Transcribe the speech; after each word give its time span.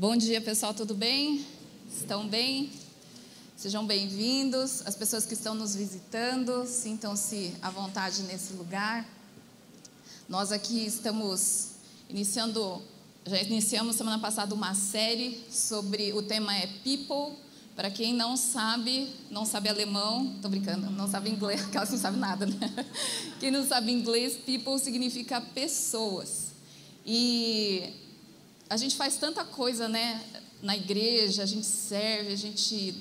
Bom 0.00 0.16
dia, 0.16 0.40
pessoal, 0.40 0.72
tudo 0.72 0.94
bem? 0.94 1.44
Estão 1.94 2.26
bem? 2.26 2.70
Sejam 3.54 3.84
bem-vindos. 3.84 4.80
As 4.86 4.96
pessoas 4.96 5.26
que 5.26 5.34
estão 5.34 5.54
nos 5.54 5.76
visitando, 5.76 6.64
sintam-se 6.64 7.52
à 7.60 7.68
vontade 7.68 8.22
nesse 8.22 8.54
lugar. 8.54 9.06
Nós 10.26 10.52
aqui 10.52 10.86
estamos 10.86 11.72
iniciando, 12.08 12.80
já 13.26 13.42
iniciamos 13.42 13.94
semana 13.94 14.18
passada 14.18 14.54
uma 14.54 14.74
série 14.74 15.38
sobre 15.50 16.14
o 16.14 16.22
tema 16.22 16.56
é 16.56 16.66
People. 16.82 17.36
Para 17.76 17.90
quem 17.90 18.14
não 18.14 18.38
sabe, 18.38 19.06
não 19.30 19.44
sabe 19.44 19.68
alemão, 19.68 20.34
tô 20.40 20.48
brincando, 20.48 20.90
não 20.92 21.10
sabe 21.10 21.28
inglês, 21.28 21.60
aquelas 21.68 21.90
não 21.90 21.98
sabe 21.98 22.16
nada, 22.16 22.46
né? 22.46 22.86
Quem 23.38 23.50
não 23.50 23.68
sabe 23.68 23.92
inglês, 23.92 24.34
people 24.46 24.78
significa 24.78 25.42
pessoas. 25.42 26.52
E 27.04 28.08
a 28.70 28.76
gente 28.76 28.94
faz 28.96 29.16
tanta 29.16 29.44
coisa, 29.44 29.88
né? 29.88 30.22
Na 30.62 30.76
igreja, 30.76 31.42
a 31.42 31.46
gente 31.46 31.66
serve, 31.66 32.32
a 32.32 32.36
gente 32.36 32.94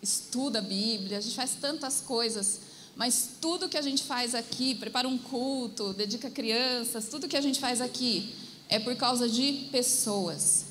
estuda 0.00 0.60
a 0.60 0.62
Bíblia, 0.62 1.18
a 1.18 1.20
gente 1.20 1.36
faz 1.36 1.50
tantas 1.60 2.00
coisas, 2.00 2.60
mas 2.96 3.28
tudo 3.38 3.68
que 3.68 3.76
a 3.76 3.82
gente 3.82 4.04
faz 4.04 4.34
aqui, 4.34 4.74
prepara 4.74 5.06
um 5.06 5.18
culto, 5.18 5.92
dedica 5.92 6.30
crianças, 6.30 7.08
tudo 7.08 7.28
que 7.28 7.36
a 7.36 7.42
gente 7.42 7.60
faz 7.60 7.82
aqui 7.82 8.34
é 8.70 8.78
por 8.78 8.96
causa 8.96 9.28
de 9.28 9.68
pessoas. 9.70 10.64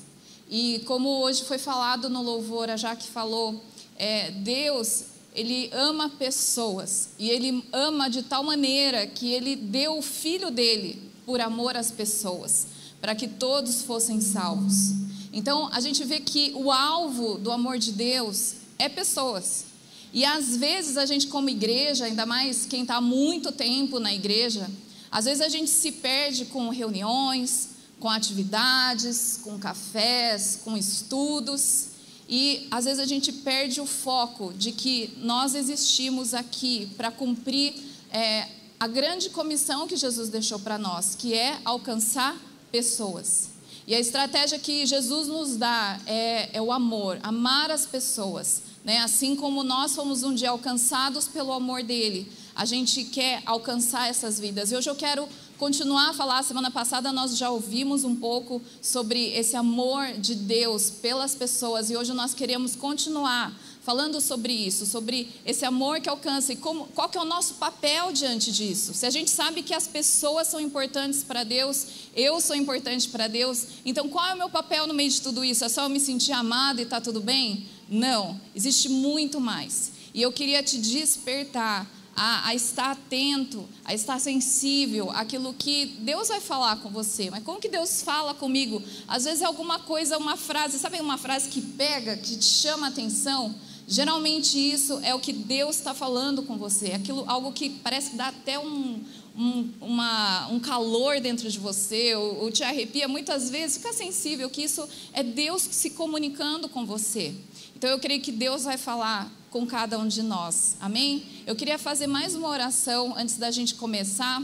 E 0.50 0.82
como 0.86 1.08
hoje 1.20 1.44
foi 1.44 1.56
falado 1.56 2.10
no 2.10 2.20
louvor, 2.20 2.68
a 2.68 2.76
Jaque 2.76 3.06
falou, 3.06 3.62
é, 3.96 4.32
Deus, 4.32 5.04
Ele 5.32 5.70
ama 5.72 6.10
pessoas, 6.10 7.10
e 7.16 7.30
Ele 7.30 7.64
ama 7.72 8.10
de 8.10 8.24
tal 8.24 8.42
maneira 8.42 9.06
que 9.06 9.32
Ele 9.32 9.54
deu 9.54 9.98
o 9.98 10.02
Filho 10.02 10.50
dele 10.50 11.12
por 11.24 11.40
amor 11.40 11.76
às 11.76 11.92
pessoas 11.92 12.71
para 13.02 13.16
que 13.16 13.26
todos 13.26 13.82
fossem 13.82 14.20
salvos. 14.20 14.92
Então, 15.32 15.68
a 15.72 15.80
gente 15.80 16.04
vê 16.04 16.20
que 16.20 16.52
o 16.54 16.70
alvo 16.70 17.36
do 17.36 17.50
amor 17.50 17.76
de 17.76 17.90
Deus 17.90 18.54
é 18.78 18.88
pessoas. 18.88 19.64
E 20.12 20.24
às 20.24 20.56
vezes 20.56 20.96
a 20.96 21.04
gente, 21.04 21.26
como 21.26 21.50
igreja, 21.50 22.04
ainda 22.04 22.24
mais 22.24 22.64
quem 22.64 22.82
está 22.82 23.00
muito 23.00 23.50
tempo 23.50 23.98
na 23.98 24.14
igreja, 24.14 24.70
às 25.10 25.24
vezes 25.24 25.40
a 25.40 25.48
gente 25.48 25.68
se 25.68 25.90
perde 25.90 26.44
com 26.44 26.68
reuniões, 26.68 27.70
com 27.98 28.08
atividades, 28.08 29.40
com 29.42 29.58
cafés, 29.58 30.60
com 30.64 30.76
estudos. 30.76 31.88
E 32.28 32.68
às 32.70 32.84
vezes 32.84 33.00
a 33.00 33.06
gente 33.06 33.32
perde 33.32 33.80
o 33.80 33.86
foco 33.86 34.52
de 34.52 34.70
que 34.70 35.12
nós 35.18 35.56
existimos 35.56 36.34
aqui 36.34 36.88
para 36.96 37.10
cumprir 37.10 37.74
é, 38.12 38.46
a 38.78 38.86
grande 38.86 39.28
comissão 39.30 39.88
que 39.88 39.96
Jesus 39.96 40.28
deixou 40.28 40.60
para 40.60 40.78
nós, 40.78 41.16
que 41.16 41.34
é 41.34 41.58
alcançar 41.64 42.36
pessoas. 42.72 43.50
E 43.86 43.94
a 43.94 44.00
estratégia 44.00 44.58
que 44.58 44.86
Jesus 44.86 45.28
nos 45.28 45.56
dá 45.56 46.00
é, 46.06 46.56
é 46.56 46.62
o 46.62 46.72
amor, 46.72 47.18
amar 47.22 47.70
as 47.70 47.84
pessoas. 47.84 48.62
Né? 48.84 48.98
Assim 48.98 49.36
como 49.36 49.62
nós 49.62 49.94
fomos 49.94 50.22
um 50.22 50.34
dia 50.34 50.50
alcançados 50.50 51.28
pelo 51.28 51.52
amor 51.52 51.82
dele, 51.82 52.30
a 52.54 52.64
gente 52.64 53.04
quer 53.04 53.42
alcançar 53.44 54.08
essas 54.08 54.40
vidas. 54.40 54.70
E 54.70 54.76
hoje 54.76 54.88
eu 54.88 54.94
quero 54.94 55.28
continuar 55.58 56.10
a 56.10 56.12
falar. 56.12 56.42
Semana 56.42 56.70
passada 56.70 57.12
nós 57.12 57.36
já 57.36 57.50
ouvimos 57.50 58.02
um 58.04 58.16
pouco 58.16 58.60
sobre 58.80 59.32
esse 59.32 59.56
amor 59.56 60.12
de 60.14 60.34
Deus 60.34 60.90
pelas 60.90 61.34
pessoas 61.34 61.90
e 61.90 61.96
hoje 61.96 62.12
nós 62.12 62.34
queremos 62.34 62.74
continuar 62.74 63.52
falando 63.82 64.20
sobre 64.20 64.52
isso, 64.52 64.86
sobre 64.86 65.28
esse 65.44 65.64
amor 65.64 66.00
que 66.00 66.08
alcança 66.08 66.52
e 66.52 66.56
como, 66.56 66.86
qual 66.88 67.08
que 67.08 67.18
é 67.18 67.20
o 67.20 67.24
nosso 67.24 67.54
papel 67.54 68.12
diante 68.12 68.52
disso. 68.52 68.94
Se 68.94 69.04
a 69.04 69.10
gente 69.10 69.30
sabe 69.30 69.62
que 69.62 69.74
as 69.74 69.88
pessoas 69.88 70.46
são 70.46 70.60
importantes 70.60 71.24
para 71.24 71.42
Deus, 71.42 71.86
eu 72.14 72.40
sou 72.40 72.54
importante 72.54 73.08
para 73.08 73.26
Deus, 73.26 73.66
então 73.84 74.08
qual 74.08 74.26
é 74.26 74.34
o 74.34 74.38
meu 74.38 74.48
papel 74.48 74.86
no 74.86 74.94
meio 74.94 75.10
de 75.10 75.20
tudo 75.20 75.44
isso? 75.44 75.64
É 75.64 75.68
só 75.68 75.82
eu 75.84 75.88
me 75.88 75.98
sentir 75.98 76.32
amada 76.32 76.80
e 76.80 76.84
está 76.84 77.00
tudo 77.00 77.20
bem? 77.20 77.66
Não, 77.88 78.40
existe 78.54 78.88
muito 78.88 79.40
mais. 79.40 79.92
E 80.14 80.22
eu 80.22 80.32
queria 80.32 80.62
te 80.62 80.78
despertar 80.78 81.90
a, 82.14 82.48
a, 82.48 82.54
estar 82.54 82.90
atento, 82.92 83.68
a 83.84 83.94
estar 83.94 84.20
sensível 84.20 85.10
àquilo 85.10 85.54
que 85.54 85.86
Deus 86.00 86.28
vai 86.28 86.40
falar 86.40 86.76
com 86.76 86.90
você. 86.90 87.30
Mas 87.30 87.42
como 87.42 87.58
que 87.58 87.68
Deus 87.68 88.02
fala 88.02 88.34
comigo? 88.34 88.82
Às 89.08 89.24
vezes 89.24 89.42
é 89.42 89.44
alguma 89.44 89.78
coisa, 89.80 90.18
uma 90.18 90.36
frase, 90.36 90.78
sabe 90.78 91.00
uma 91.00 91.18
frase 91.18 91.48
que 91.48 91.60
pega, 91.60 92.16
que 92.16 92.36
te 92.36 92.44
chama 92.44 92.86
a 92.86 92.90
atenção? 92.90 93.54
Geralmente 93.92 94.58
isso 94.58 94.98
é 95.02 95.14
o 95.14 95.20
que 95.20 95.34
Deus 95.34 95.76
está 95.76 95.92
falando 95.92 96.42
com 96.44 96.56
você, 96.56 96.92
aquilo, 96.92 97.24
algo 97.28 97.52
que 97.52 97.68
parece 97.68 98.16
dar 98.16 98.28
até 98.28 98.58
um, 98.58 99.04
um, 99.36 99.70
uma, 99.82 100.48
um 100.48 100.58
calor 100.58 101.20
dentro 101.20 101.50
de 101.50 101.58
você, 101.58 102.14
ou, 102.14 102.44
ou 102.44 102.50
te 102.50 102.64
arrepia. 102.64 103.06
Muitas 103.06 103.50
vezes 103.50 103.76
fica 103.76 103.92
sensível 103.92 104.48
que 104.48 104.62
isso 104.62 104.88
é 105.12 105.22
Deus 105.22 105.60
se 105.60 105.90
comunicando 105.90 106.70
com 106.70 106.86
você. 106.86 107.34
Então 107.76 107.90
eu 107.90 107.98
creio 107.98 108.22
que 108.22 108.32
Deus 108.32 108.64
vai 108.64 108.78
falar 108.78 109.30
com 109.50 109.66
cada 109.66 109.98
um 109.98 110.08
de 110.08 110.22
nós. 110.22 110.74
Amém? 110.80 111.22
Eu 111.46 111.54
queria 111.54 111.76
fazer 111.78 112.06
mais 112.06 112.34
uma 112.34 112.48
oração 112.48 113.14
antes 113.14 113.36
da 113.36 113.50
gente 113.50 113.74
começar. 113.74 114.42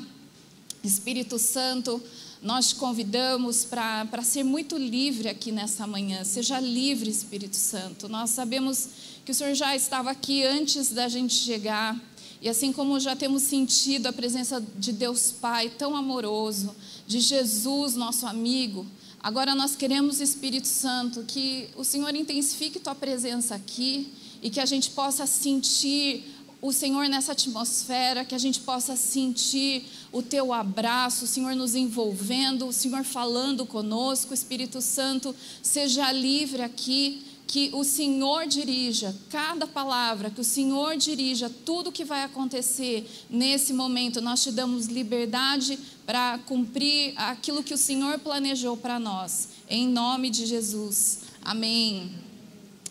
Espírito 0.84 1.38
Santo, 1.38 2.02
nós 2.42 2.68
te 2.68 2.74
convidamos 2.76 3.64
para 3.64 4.22
ser 4.22 4.44
muito 4.44 4.76
livre 4.76 5.28
aqui 5.28 5.50
nessa 5.50 5.86
manhã. 5.86 6.22
Seja 6.22 6.60
livre, 6.60 7.10
Espírito 7.10 7.56
Santo. 7.56 8.08
Nós 8.08 8.30
sabemos 8.30 8.88
que 9.24 9.32
o 9.32 9.34
Senhor 9.34 9.54
já 9.54 9.74
estava 9.74 10.10
aqui 10.10 10.44
antes 10.44 10.90
da 10.90 11.08
gente 11.08 11.34
chegar. 11.34 11.98
E 12.40 12.48
assim 12.48 12.72
como 12.72 13.00
já 13.00 13.16
temos 13.16 13.42
sentido 13.42 14.06
a 14.06 14.12
presença 14.12 14.62
de 14.76 14.92
Deus 14.92 15.32
Pai 15.32 15.68
tão 15.68 15.96
amoroso, 15.96 16.74
de 17.06 17.18
Jesus, 17.18 17.96
nosso 17.96 18.26
amigo, 18.26 18.86
agora 19.20 19.54
nós 19.56 19.74
queremos, 19.74 20.20
Espírito 20.20 20.68
Santo, 20.68 21.24
que 21.26 21.68
o 21.76 21.82
Senhor 21.82 22.14
intensifique 22.14 22.78
tua 22.78 22.94
presença 22.94 23.56
aqui 23.56 24.12
e 24.40 24.50
que 24.50 24.60
a 24.60 24.66
gente 24.66 24.90
possa 24.90 25.26
sentir 25.26 26.24
o 26.60 26.72
Senhor 26.72 27.08
nessa 27.08 27.32
atmosfera, 27.32 28.24
que 28.24 28.34
a 28.34 28.38
gente 28.38 28.60
possa 28.60 28.96
sentir 28.96 29.84
o 30.10 30.22
teu 30.22 30.52
abraço, 30.52 31.24
o 31.24 31.28
Senhor 31.28 31.54
nos 31.54 31.74
envolvendo, 31.74 32.66
o 32.66 32.72
Senhor 32.72 33.04
falando 33.04 33.64
conosco, 33.64 34.34
Espírito 34.34 34.80
Santo 34.80 35.34
seja 35.62 36.10
livre 36.10 36.62
aqui, 36.62 37.22
que 37.46 37.70
o 37.72 37.82
Senhor 37.82 38.46
dirija 38.46 39.16
cada 39.30 39.66
palavra, 39.66 40.28
que 40.28 40.40
o 40.40 40.44
Senhor 40.44 40.96
dirija 40.98 41.48
tudo 41.48 41.90
que 41.90 42.04
vai 42.04 42.22
acontecer 42.22 43.08
nesse 43.30 43.72
momento. 43.72 44.20
Nós 44.20 44.42
te 44.42 44.52
damos 44.52 44.86
liberdade 44.86 45.78
para 46.04 46.38
cumprir 46.40 47.14
aquilo 47.16 47.62
que 47.62 47.72
o 47.72 47.78
Senhor 47.78 48.18
planejou 48.18 48.76
para 48.76 48.98
nós, 48.98 49.48
em 49.68 49.88
nome 49.88 50.28
de 50.28 50.44
Jesus. 50.44 51.20
Amém. 51.40 52.12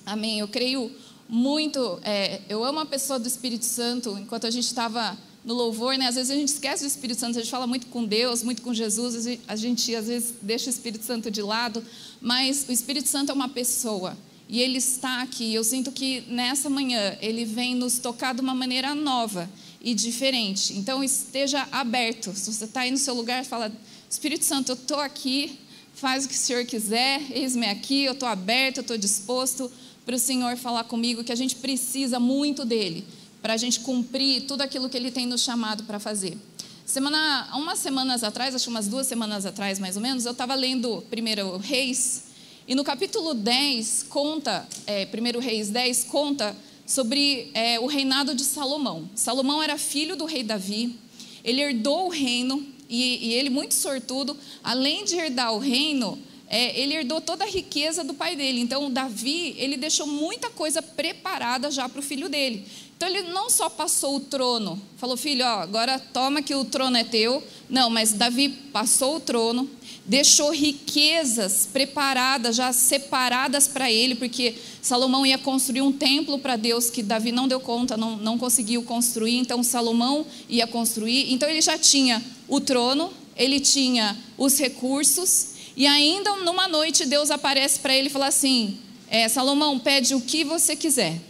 Amém. 0.03 0.39
Eu 0.39 0.47
creio 0.47 0.91
muito. 1.29 1.99
É, 2.03 2.41
eu 2.47 2.63
amo 2.63 2.79
a 2.79 2.85
pessoa 2.85 3.19
do 3.19 3.27
Espírito 3.27 3.65
Santo. 3.65 4.17
Enquanto 4.17 4.47
a 4.47 4.51
gente 4.51 4.65
estava 4.65 5.17
no 5.43 5.53
louvor, 5.53 5.97
né? 5.97 6.07
Às 6.07 6.15
vezes 6.15 6.29
a 6.31 6.35
gente 6.35 6.49
esquece 6.49 6.83
do 6.83 6.87
Espírito 6.87 7.19
Santo. 7.19 7.37
A 7.37 7.41
gente 7.41 7.49
fala 7.49 7.65
muito 7.65 7.87
com 7.87 8.03
Deus, 8.05 8.43
muito 8.43 8.61
com 8.61 8.73
Jesus. 8.73 9.39
A 9.47 9.55
gente 9.55 9.95
às 9.95 10.07
vezes 10.07 10.33
deixa 10.41 10.67
o 10.67 10.69
Espírito 10.69 11.05
Santo 11.05 11.31
de 11.31 11.41
lado. 11.41 11.83
Mas 12.21 12.65
o 12.67 12.71
Espírito 12.71 13.07
Santo 13.07 13.31
é 13.31 13.33
uma 13.35 13.49
pessoa. 13.49 14.17
E 14.49 14.61
ele 14.61 14.77
está 14.77 15.21
aqui. 15.21 15.53
Eu 15.53 15.63
sinto 15.63 15.91
que 15.91 16.21
nessa 16.27 16.69
manhã 16.69 17.17
ele 17.21 17.45
vem 17.45 17.75
nos 17.75 17.99
tocar 17.99 18.33
de 18.33 18.41
uma 18.41 18.55
maneira 18.55 18.95
nova 18.95 19.49
e 19.81 19.93
diferente. 19.93 20.73
Então 20.73 21.03
esteja 21.03 21.67
aberto. 21.71 22.33
Se 22.33 22.53
você 22.53 22.65
está 22.65 22.81
aí 22.81 22.91
no 22.91 22.97
seu 22.97 23.13
lugar, 23.13 23.43
fala: 23.45 23.71
Espírito 24.09 24.45
Santo, 24.45 24.71
eu 24.71 24.75
estou 24.75 24.99
aqui. 24.99 25.59
Faz 25.93 26.25
o 26.25 26.27
que 26.27 26.35
o 26.35 26.37
Senhor 26.37 26.65
quiser. 26.65 27.21
Eis-me 27.31 27.67
aqui. 27.67 28.03
Eu 28.03 28.13
estou 28.13 28.27
aberto. 28.29 28.77
Eu 28.77 28.81
estou 28.81 28.97
disposto 28.97 29.71
para 30.07 30.15
o 30.15 30.19
Senhor 30.19 30.55
falar 30.55 30.85
comigo 30.85 31.21
que 31.21 31.33
a 31.33 31.35
gente 31.35 31.57
precisa 31.57 32.17
muito 32.17 32.63
dele 32.63 33.03
para 33.41 33.55
a 33.55 33.57
gente 33.57 33.81
cumprir 33.81 34.43
tudo 34.43 34.61
aquilo 34.61 34.87
que 34.87 34.95
ele 34.95 35.11
tem 35.11 35.25
nos 35.25 35.41
chamado 35.41 35.83
para 35.83 35.99
fazer. 35.99 36.37
Semana, 36.85 37.49
umas 37.53 37.77
semanas 37.79 38.23
atrás, 38.23 38.55
acho 38.55 38.69
umas 38.69 38.87
duas 38.87 39.05
semanas 39.05 39.45
atrás 39.45 39.79
mais 39.79 39.97
ou 39.97 40.01
menos, 40.01 40.25
eu 40.25 40.31
estava 40.31 40.55
lendo 40.55 41.03
primeiro 41.09 41.57
Reis 41.57 42.23
e 42.65 42.73
no 42.73 42.85
capítulo 42.85 43.33
10 43.33 44.03
conta, 44.03 44.65
é, 44.85 45.05
primeiro 45.07 45.41
Reis 45.41 45.69
10 45.71 46.05
conta 46.05 46.55
sobre 46.85 47.51
é, 47.53 47.77
o 47.77 47.85
reinado 47.85 48.33
de 48.33 48.45
Salomão. 48.45 49.09
Salomão 49.13 49.61
era 49.61 49.77
filho 49.77 50.15
do 50.15 50.23
rei 50.23 50.41
Davi, 50.41 50.97
ele 51.43 51.59
herdou 51.59 52.05
o 52.05 52.09
reino 52.09 52.65
e, 52.87 53.27
e 53.27 53.33
ele 53.33 53.49
muito 53.49 53.73
sortudo, 53.73 54.37
além 54.63 55.03
de 55.03 55.17
herdar 55.17 55.53
o 55.53 55.59
reino, 55.59 56.17
é, 56.49 56.79
ele 56.79 56.93
herdou 56.93 57.19
toda 57.19 57.43
a 57.43 57.47
riqueza 57.47 58.03
do 58.03 58.13
pai 58.13 58.35
dele. 58.35 58.61
Então, 58.61 58.89
Davi, 58.89 59.55
ele 59.57 59.75
deixou 59.75 60.07
muita 60.07 60.49
coisa 60.49 60.81
preparada 60.81 61.69
já 61.69 61.89
para 61.89 61.99
o 61.99 62.03
filho 62.03 62.29
dele. 62.29 62.65
Então, 62.95 63.07
ele 63.07 63.23
não 63.23 63.49
só 63.49 63.69
passou 63.69 64.15
o 64.15 64.19
trono, 64.19 64.81
falou, 64.95 65.15
filho, 65.15 65.45
ó, 65.45 65.59
agora 65.59 65.99
toma 65.99 66.41
que 66.41 66.55
o 66.55 66.65
trono 66.65 66.97
é 66.97 67.03
teu. 67.03 67.43
Não, 67.69 67.89
mas 67.89 68.13
Davi 68.13 68.49
passou 68.49 69.17
o 69.17 69.19
trono, 69.19 69.69
deixou 70.05 70.51
riquezas 70.51 71.67
preparadas, 71.71 72.55
já 72.55 72.71
separadas 72.73 73.67
para 73.67 73.91
ele, 73.91 74.15
porque 74.15 74.55
Salomão 74.81 75.25
ia 75.25 75.37
construir 75.37 75.81
um 75.81 75.91
templo 75.91 76.39
para 76.39 76.55
Deus 76.55 76.89
que 76.89 77.03
Davi 77.03 77.31
não 77.31 77.47
deu 77.47 77.59
conta, 77.59 77.97
não, 77.97 78.15
não 78.15 78.37
conseguiu 78.37 78.81
construir. 78.81 79.37
Então, 79.37 79.61
Salomão 79.61 80.25
ia 80.49 80.65
construir. 80.65 81.31
Então, 81.33 81.47
ele 81.47 81.61
já 81.61 81.77
tinha 81.77 82.23
o 82.47 82.61
trono, 82.61 83.13
ele 83.35 83.59
tinha 83.59 84.17
os 84.37 84.57
recursos 84.57 85.56
E 85.77 85.85
ainda 85.85 86.35
numa 86.37 86.67
noite, 86.67 87.05
Deus 87.05 87.29
aparece 87.29 87.79
para 87.79 87.95
ele 87.95 88.07
e 88.07 88.09
fala 88.09 88.25
assim: 88.25 88.79
é, 89.07 89.29
Salomão, 89.29 89.77
pede 89.77 90.15
o 90.15 90.19
que 90.19 90.43
você 90.43 90.75
quiser. 90.75 91.21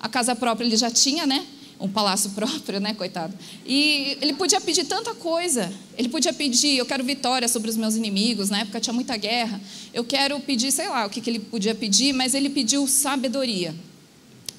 A 0.00 0.08
casa 0.08 0.34
própria 0.34 0.66
ele 0.66 0.76
já 0.76 0.90
tinha, 0.90 1.24
né? 1.24 1.46
Um 1.78 1.88
palácio 1.88 2.30
próprio, 2.34 2.80
né, 2.80 2.94
coitado. 2.94 3.32
E 3.64 4.18
ele 4.20 4.32
podia 4.32 4.60
pedir 4.60 4.86
tanta 4.86 5.14
coisa. 5.14 5.72
Ele 5.96 6.08
podia 6.08 6.32
pedir, 6.32 6.76
eu 6.76 6.84
quero 6.84 7.04
vitória 7.04 7.46
sobre 7.46 7.70
os 7.70 7.76
meus 7.76 7.94
inimigos. 7.94 8.50
Na 8.50 8.58
época 8.62 8.80
tinha 8.80 8.92
muita 8.92 9.16
guerra. 9.16 9.60
Eu 9.94 10.02
quero 10.02 10.40
pedir, 10.40 10.72
sei 10.72 10.88
lá, 10.88 11.06
o 11.06 11.10
que, 11.10 11.20
que 11.20 11.30
ele 11.30 11.38
podia 11.38 11.74
pedir, 11.74 12.12
mas 12.12 12.34
ele 12.34 12.50
pediu 12.50 12.88
sabedoria. 12.88 13.72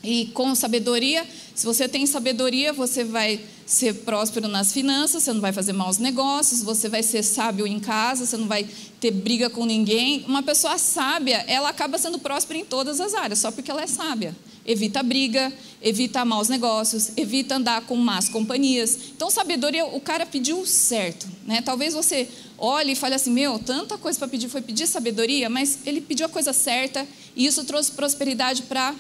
E 0.04 0.28
com 0.28 0.54
sabedoria, 0.56 1.26
se 1.54 1.66
você 1.66 1.88
tem 1.88 2.06
sabedoria, 2.06 2.72
você 2.72 3.04
vai 3.04 3.40
ser 3.66 3.94
próspero 3.96 4.48
nas 4.48 4.72
finanças, 4.72 5.24
você 5.24 5.34
não 5.34 5.42
vai 5.42 5.52
fazer 5.52 5.74
maus 5.74 5.98
negócios, 5.98 6.64
você 6.64 6.88
vai 6.88 7.04
ser 7.04 7.22
sábio 7.24 7.68
em 7.68 7.80
casa, 7.80 8.26
você 8.26 8.38
não 8.38 8.48
vai 8.48 8.66
ter 9.02 9.12
briga 9.12 9.50
com 9.50 9.66
ninguém. 9.66 10.24
Uma 10.28 10.42
pessoa 10.42 10.78
sábia, 10.78 11.44
ela 11.48 11.70
acaba 11.70 11.98
sendo 11.98 12.20
próspera 12.20 12.60
em 12.60 12.64
todas 12.64 13.02
as 13.02 13.14
áreas, 13.14 13.40
só 13.40 13.52
porque 13.52 13.70
ela 13.70 13.82
é 13.82 13.88
sábia. 13.88 14.36
Evita 14.66 15.02
briga, 15.02 15.52
evita 15.82 16.24
maus 16.24 16.48
negócios, 16.48 17.12
evita 17.18 17.56
andar 17.56 17.82
com 17.82 17.96
más 17.96 18.30
companhias. 18.30 18.98
Então, 19.16 19.30
sabedoria, 19.30 19.86
o 19.86 20.00
cara 20.00 20.26
pediu 20.26 20.66
certo. 20.66 21.28
Né? 21.46 21.62
Talvez 21.62 21.94
você 21.94 22.28
olhe 22.58 22.92
e 22.94 22.96
fale 22.96 23.16
assim: 23.16 23.32
meu, 23.32 23.60
tanta 23.60 23.98
coisa 23.98 24.20
para 24.20 24.28
pedir, 24.28 24.50
foi 24.50 24.62
pedir 24.62 24.88
sabedoria, 24.88 25.50
mas 25.50 25.80
ele 25.86 26.02
pediu 26.02 26.26
a 26.26 26.30
coisa 26.30 26.54
certa 26.54 27.08
e 27.36 27.46
isso 27.46 27.64
trouxe 27.64 27.92
prosperidade 27.92 28.64
para 28.64 28.94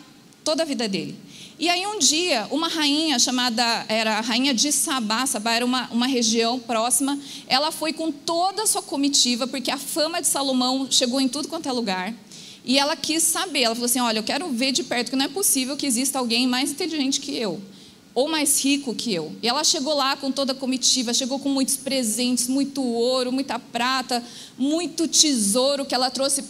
toda 0.48 0.64
a 0.64 0.66
vida 0.66 0.88
dele. 0.88 1.14
E 1.60 1.68
aí 1.68 1.86
um 1.86 2.00
dia, 2.00 2.48
uma 2.52 2.70
rainha 2.70 3.20
chamada, 3.20 3.86
era 3.90 4.18
a 4.18 4.22
rainha 4.22 4.54
de 4.54 4.72
Sabá, 4.72 5.26
Sabá 5.26 5.52
era 5.52 5.66
uma, 5.66 5.90
uma 5.90 6.08
região 6.08 6.58
próxima, 6.58 7.20
ela 7.50 7.70
foi 7.70 7.92
com 7.92 8.10
toda 8.14 8.64
a 8.64 8.66
sua 8.66 8.82
comitiva, 8.82 9.46
porque 9.46 9.70
a 9.70 9.78
fama 9.78 10.22
de 10.22 10.28
Salomão 10.28 10.88
chegou 10.90 11.20
em 11.20 11.28
tudo 11.28 11.50
quanto 11.50 11.68
é 11.68 11.72
lugar, 11.74 12.14
e 12.64 12.80
ela 12.80 12.96
quis 12.96 13.24
saber, 13.24 13.64
ela 13.64 13.76
falou 13.76 13.88
assim, 13.88 14.00
olha, 14.00 14.20
eu 14.20 14.24
quero 14.24 14.48
ver 14.48 14.72
de 14.72 14.84
perto 14.84 15.10
que 15.10 15.18
não 15.18 15.26
é 15.26 15.28
possível 15.28 15.76
que 15.76 15.86
exista 15.86 16.18
alguém 16.18 16.48
mais 16.48 16.72
inteligente 16.72 17.20
que 17.20 17.36
eu, 17.36 17.62
ou 18.16 18.30
mais 18.30 18.64
rico 18.64 18.96
que 18.96 19.14
eu. 19.14 19.36
E 19.44 19.50
ela 19.50 19.66
chegou 19.66 19.96
lá 19.96 20.16
com 20.16 20.32
toda 20.32 20.54
a 20.54 20.56
comitiva, 20.56 21.14
chegou 21.14 21.40
com 21.40 21.50
muitos 21.50 21.76
presentes, 21.76 22.48
muito 22.48 22.82
ouro, 22.82 23.34
muita 23.34 23.60
prata, 23.60 24.24
muito 24.58 25.10
tesouro 25.10 25.86
que 25.86 25.94
ela 25.94 26.10
trouxe 26.10 26.42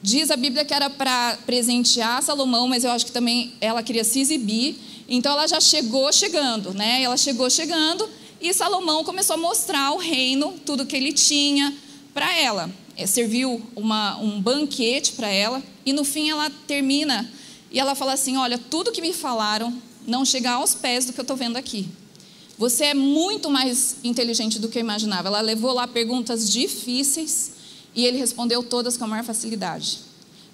Diz 0.00 0.30
a 0.30 0.36
Bíblia 0.36 0.64
que 0.64 0.72
era 0.72 0.88
para 0.88 1.36
presentear 1.44 2.22
Salomão, 2.22 2.68
mas 2.68 2.84
eu 2.84 2.90
acho 2.90 3.04
que 3.04 3.12
também 3.12 3.52
ela 3.60 3.82
queria 3.82 4.04
se 4.04 4.20
exibir. 4.20 4.76
Então 5.08 5.32
ela 5.32 5.46
já 5.46 5.60
chegou 5.60 6.12
chegando, 6.12 6.72
né? 6.72 7.02
Ela 7.02 7.16
chegou 7.16 7.50
chegando 7.50 8.08
e 8.40 8.54
Salomão 8.54 9.02
começou 9.02 9.34
a 9.34 9.36
mostrar 9.36 9.90
o 9.92 9.98
reino, 9.98 10.54
tudo 10.64 10.86
que 10.86 10.96
ele 10.96 11.12
tinha 11.12 11.76
para 12.14 12.36
ela. 12.38 12.70
É, 12.96 13.06
serviu 13.06 13.60
uma, 13.74 14.16
um 14.18 14.40
banquete 14.40 15.12
para 15.12 15.28
ela 15.28 15.62
e 15.84 15.92
no 15.92 16.04
fim 16.04 16.30
ela 16.30 16.50
termina 16.66 17.28
e 17.70 17.80
ela 17.80 17.94
fala 17.96 18.12
assim: 18.12 18.36
Olha, 18.36 18.56
tudo 18.56 18.92
que 18.92 19.00
me 19.00 19.12
falaram 19.12 19.76
não 20.06 20.24
chega 20.24 20.52
aos 20.52 20.74
pés 20.74 21.06
do 21.06 21.12
que 21.12 21.18
eu 21.18 21.22
estou 21.22 21.36
vendo 21.36 21.56
aqui. 21.56 21.88
Você 22.56 22.86
é 22.86 22.94
muito 22.94 23.50
mais 23.50 23.96
inteligente 24.04 24.58
do 24.58 24.68
que 24.68 24.78
eu 24.78 24.80
imaginava. 24.80 25.28
Ela 25.28 25.40
levou 25.40 25.72
lá 25.72 25.86
perguntas 25.86 26.50
difíceis 26.50 27.57
e 27.94 28.04
ele 28.04 28.18
respondeu 28.18 28.62
todas 28.62 28.96
com 28.96 29.04
a 29.04 29.08
maior 29.08 29.24
facilidade. 29.24 29.98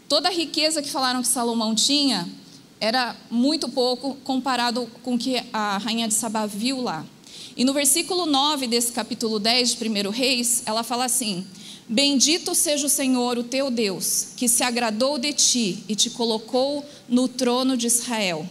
Toda 0.09 0.29
a 0.29 0.33
riqueza 0.33 0.83
que 0.83 0.91
falaram 0.91 1.23
que 1.23 1.29
Salomão 1.29 1.75
tinha 1.75 2.29
era 2.81 3.17
muito 3.31 3.69
pouco 3.69 4.15
comparado 4.25 4.89
com 5.03 5.15
o 5.15 5.19
que 5.19 5.43
a 5.53 5.79
rainha 5.79 6.07
de 6.07 6.15
Sabá 6.15 6.47
viu 6.47 6.81
lá. 6.81 7.05
E 7.57 7.65
no 7.65 7.73
versículo 7.73 8.27
9 8.27 8.67
desse 8.67 8.93
capítulo 8.93 9.39
10 9.39 9.75
de 9.75 9.89
1 9.89 10.11
Reis, 10.11 10.63
ela 10.67 10.83
fala 10.83 11.05
assim: 11.05 11.47
Bendito 11.89 12.55
seja 12.55 12.87
o 12.87 12.91
Senhor, 12.91 13.39
o 13.39 13.45
teu 13.45 13.71
Deus, 13.71 14.29
que 14.37 14.49
se 14.49 14.63
agradou 14.63 15.19
de 15.19 15.33
ti 15.33 15.85
e 15.89 15.95
te 15.95 16.11
colocou 16.11 16.85
no 17.09 17.29
trono 17.29 17.77
de 17.77 17.87
Israel. 17.87 18.49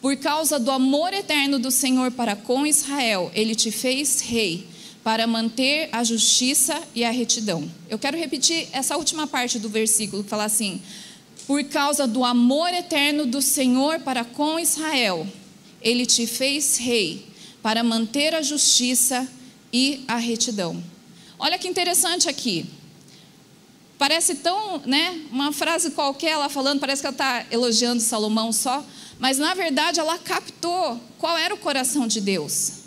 Por 0.00 0.16
causa 0.16 0.58
do 0.58 0.70
amor 0.70 1.12
eterno 1.12 1.58
do 1.58 1.70
Senhor 1.70 2.10
para 2.10 2.36
com 2.36 2.66
Israel, 2.66 3.30
ele 3.34 3.54
te 3.54 3.70
fez 3.70 4.20
rei 4.20 4.66
para 5.04 5.26
manter 5.26 5.90
a 5.92 6.02
justiça 6.02 6.82
e 6.94 7.04
a 7.04 7.10
retidão. 7.10 7.70
Eu 7.90 7.98
quero 7.98 8.16
repetir 8.16 8.66
essa 8.72 8.96
última 8.96 9.26
parte 9.26 9.58
do 9.58 9.68
versículo 9.68 10.24
que 10.24 10.30
fala 10.30 10.44
assim: 10.44 10.80
Por 11.46 11.62
causa 11.64 12.06
do 12.06 12.24
amor 12.24 12.72
eterno 12.72 13.26
do 13.26 13.42
Senhor 13.42 14.00
para 14.00 14.24
com 14.24 14.58
Israel, 14.58 15.28
ele 15.82 16.06
te 16.06 16.26
fez 16.26 16.78
rei 16.78 17.26
para 17.62 17.84
manter 17.84 18.34
a 18.34 18.40
justiça 18.40 19.28
e 19.70 20.02
a 20.08 20.16
retidão. 20.16 20.82
Olha 21.38 21.58
que 21.58 21.68
interessante 21.68 22.26
aqui. 22.26 22.64
Parece 23.98 24.36
tão, 24.36 24.78
né, 24.86 25.20
uma 25.30 25.52
frase 25.52 25.90
qualquer 25.90 26.32
ela 26.32 26.48
falando, 26.48 26.80
parece 26.80 27.00
que 27.00 27.06
ela 27.06 27.14
está 27.14 27.46
elogiando 27.50 28.00
Salomão 28.00 28.52
só, 28.52 28.84
mas 29.18 29.38
na 29.38 29.54
verdade 29.54 30.00
ela 30.00 30.18
captou 30.18 31.00
qual 31.18 31.38
era 31.38 31.54
o 31.54 31.58
coração 31.58 32.06
de 32.06 32.20
Deus 32.20 32.83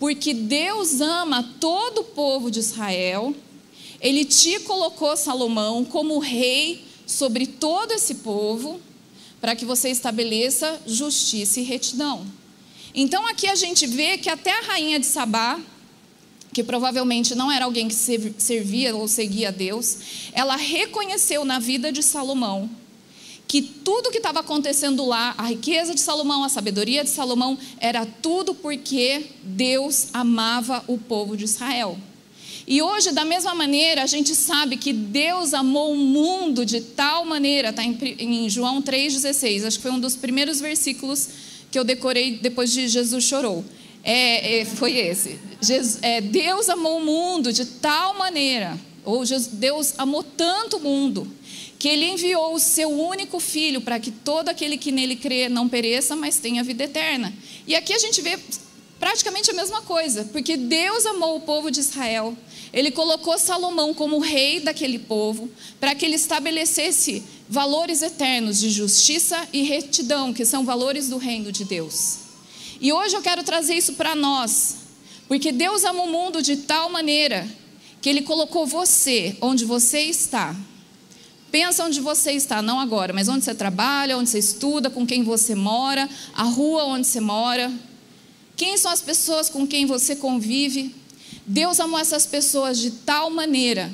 porque 0.00 0.32
Deus 0.32 1.02
ama 1.02 1.46
todo 1.60 2.00
o 2.00 2.04
povo 2.04 2.50
de 2.50 2.58
Israel. 2.58 3.34
Ele 4.00 4.24
te 4.24 4.58
colocou, 4.60 5.14
Salomão, 5.14 5.84
como 5.84 6.18
rei 6.18 6.82
sobre 7.06 7.46
todo 7.46 7.92
esse 7.92 8.16
povo, 8.16 8.80
para 9.40 9.54
que 9.54 9.66
você 9.66 9.90
estabeleça 9.90 10.80
justiça 10.86 11.60
e 11.60 11.64
retidão. 11.64 12.24
Então 12.94 13.26
aqui 13.26 13.46
a 13.46 13.54
gente 13.54 13.86
vê 13.86 14.16
que 14.16 14.30
até 14.30 14.58
a 14.58 14.62
rainha 14.62 14.98
de 14.98 15.06
Sabá, 15.06 15.60
que 16.52 16.64
provavelmente 16.64 17.34
não 17.34 17.52
era 17.52 17.66
alguém 17.66 17.86
que 17.86 17.94
servia 17.94 18.96
ou 18.96 19.06
seguia 19.06 19.48
a 19.48 19.52
Deus, 19.52 19.98
ela 20.32 20.56
reconheceu 20.56 21.44
na 21.44 21.58
vida 21.58 21.92
de 21.92 22.02
Salomão 22.02 22.70
que 23.50 23.60
tudo 23.60 24.12
que 24.12 24.18
estava 24.18 24.38
acontecendo 24.38 25.04
lá, 25.04 25.34
a 25.36 25.48
riqueza 25.48 25.92
de 25.92 26.00
Salomão, 26.00 26.44
a 26.44 26.48
sabedoria 26.48 27.02
de 27.02 27.10
Salomão, 27.10 27.58
era 27.80 28.06
tudo 28.06 28.54
porque 28.54 29.26
Deus 29.42 30.06
amava 30.12 30.84
o 30.86 30.96
povo 30.96 31.36
de 31.36 31.46
Israel. 31.46 31.98
E 32.64 32.80
hoje, 32.80 33.10
da 33.10 33.24
mesma 33.24 33.52
maneira, 33.52 34.04
a 34.04 34.06
gente 34.06 34.36
sabe 34.36 34.76
que 34.76 34.92
Deus 34.92 35.52
amou 35.52 35.92
o 35.92 35.96
mundo 35.96 36.64
de 36.64 36.80
tal 36.80 37.24
maneira, 37.24 37.70
está 37.70 37.82
em, 37.82 38.48
João 38.48 38.80
3,16, 38.80 39.66
acho 39.66 39.78
que 39.78 39.82
foi 39.82 39.90
um 39.90 39.98
dos 39.98 40.14
primeiros 40.14 40.60
versículos 40.60 41.28
que 41.72 41.78
eu 41.78 41.82
decorei 41.82 42.38
depois 42.38 42.72
de 42.72 42.86
Jesus 42.86 43.24
chorou. 43.24 43.64
É, 44.04 44.60
é, 44.60 44.64
foi 44.64 44.96
esse. 44.96 45.40
Jesus, 45.60 45.98
é, 46.02 46.20
Deus 46.20 46.68
amou 46.68 46.98
o 46.98 47.04
mundo 47.04 47.52
de 47.52 47.64
tal 47.64 48.16
maneira, 48.16 48.78
ou 49.04 49.26
Jesus, 49.26 49.48
Deus 49.52 49.94
amou 49.98 50.22
tanto 50.22 50.76
o 50.76 50.80
mundo, 50.80 51.26
que 51.80 51.88
ele 51.88 52.10
enviou 52.10 52.54
o 52.54 52.60
seu 52.60 52.90
único 52.90 53.40
filho 53.40 53.80
para 53.80 53.98
que 53.98 54.10
todo 54.10 54.50
aquele 54.50 54.76
que 54.76 54.92
nele 54.92 55.16
crê 55.16 55.48
não 55.48 55.66
pereça, 55.66 56.14
mas 56.14 56.38
tenha 56.38 56.62
vida 56.62 56.84
eterna. 56.84 57.32
E 57.66 57.74
aqui 57.74 57.94
a 57.94 57.98
gente 57.98 58.20
vê 58.20 58.38
praticamente 58.98 59.50
a 59.50 59.54
mesma 59.54 59.80
coisa, 59.80 60.28
porque 60.30 60.58
Deus 60.58 61.06
amou 61.06 61.36
o 61.36 61.40
povo 61.40 61.70
de 61.70 61.80
Israel. 61.80 62.36
Ele 62.70 62.90
colocou 62.90 63.38
Salomão 63.38 63.94
como 63.94 64.18
rei 64.18 64.60
daquele 64.60 64.98
povo, 64.98 65.50
para 65.80 65.94
que 65.94 66.04
ele 66.04 66.16
estabelecesse 66.16 67.22
valores 67.48 68.02
eternos 68.02 68.60
de 68.60 68.68
justiça 68.68 69.48
e 69.50 69.62
retidão, 69.62 70.34
que 70.34 70.44
são 70.44 70.66
valores 70.66 71.08
do 71.08 71.16
reino 71.16 71.50
de 71.50 71.64
Deus. 71.64 72.18
E 72.78 72.92
hoje 72.92 73.16
eu 73.16 73.22
quero 73.22 73.42
trazer 73.42 73.72
isso 73.72 73.94
para 73.94 74.14
nós, 74.14 74.76
porque 75.26 75.50
Deus 75.50 75.82
ama 75.84 76.02
o 76.02 76.12
mundo 76.12 76.42
de 76.42 76.58
tal 76.58 76.90
maneira 76.90 77.48
que 78.02 78.10
ele 78.10 78.20
colocou 78.20 78.66
você 78.66 79.34
onde 79.40 79.64
você 79.64 80.02
está 80.02 80.54
Pensa 81.50 81.84
onde 81.84 82.00
você 82.00 82.32
está, 82.32 82.62
não 82.62 82.78
agora, 82.78 83.12
mas 83.12 83.28
onde 83.28 83.44
você 83.44 83.54
trabalha, 83.54 84.16
onde 84.16 84.30
você 84.30 84.38
estuda, 84.38 84.88
com 84.88 85.04
quem 85.04 85.24
você 85.24 85.54
mora, 85.54 86.08
a 86.34 86.44
rua 86.44 86.84
onde 86.84 87.06
você 87.06 87.20
mora. 87.20 87.72
Quem 88.56 88.76
são 88.76 88.90
as 88.90 89.00
pessoas 89.00 89.48
com 89.48 89.66
quem 89.66 89.84
você 89.84 90.14
convive? 90.14 90.94
Deus 91.46 91.80
amou 91.80 91.98
essas 91.98 92.26
pessoas 92.26 92.78
de 92.78 92.90
tal 92.90 93.30
maneira 93.30 93.90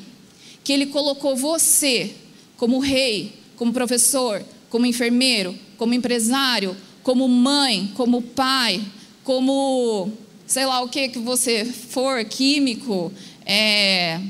que 0.63 0.73
Ele 0.73 0.87
colocou 0.87 1.35
você 1.35 2.15
como 2.57 2.79
rei, 2.79 3.33
como 3.57 3.73
professor, 3.73 4.45
como 4.69 4.85
enfermeiro, 4.85 5.57
como 5.79 5.95
empresário, 5.95 6.77
como 7.03 7.29
mãe, 7.29 7.91
como 7.95 8.21
pai, 8.21 8.83
como 9.25 10.13
sei 10.47 10.67
lá 10.67 10.81
o 10.83 10.89
que 10.89 11.09
que 11.09 11.19
você 11.19 11.65
for, 11.65 12.25
químico, 12.25 13.13
é, 13.45 14.21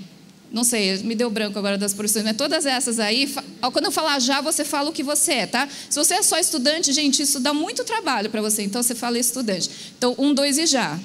não 0.51 0.65
sei, 0.65 0.97
me 0.99 1.15
deu 1.15 1.29
branco 1.29 1.59
agora 1.59 1.77
das 1.77 1.93
profissões, 1.93 2.25
mas 2.25 2.37
todas 2.37 2.65
essas 2.67 2.99
aí, 3.01 3.33
quando 3.73 3.87
eu 3.87 3.93
falar 3.93 4.19
já, 4.21 4.41
você 4.41 4.65
fala 4.65 4.91
o 4.91 4.93
que 4.93 5.03
você 5.03 5.33
é, 5.33 5.47
tá? 5.47 5.69
Se 5.91 5.99
você 5.99 6.15
é 6.15 6.23
só 6.23 6.39
estudante, 6.39 6.93
gente, 6.93 7.23
isso 7.23 7.41
dá 7.41 7.53
muito 7.53 7.85
trabalho 7.85 8.31
para 8.31 8.41
você, 8.41 8.63
então 8.63 8.83
você 8.83 8.95
fala 8.95 9.19
estudante. 9.19 9.69
Então, 9.99 10.15
um, 10.19 10.33
dois 10.33 10.57
e 10.57 10.67
já. 10.67 10.99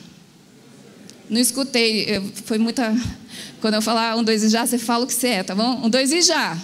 Não 1.29 1.39
escutei, 1.39 2.21
foi 2.45 2.57
muita. 2.57 2.95
Quando 3.59 3.75
eu 3.75 3.81
falar 3.81 4.15
um, 4.15 4.23
dois 4.23 4.43
e 4.43 4.49
já, 4.49 4.65
você 4.65 4.77
fala 4.77 5.05
o 5.05 5.07
que 5.07 5.13
você 5.13 5.27
é, 5.27 5.43
tá 5.43 5.55
bom? 5.55 5.85
Um, 5.85 5.89
dois 5.89 6.11
e 6.11 6.21
já. 6.21 6.57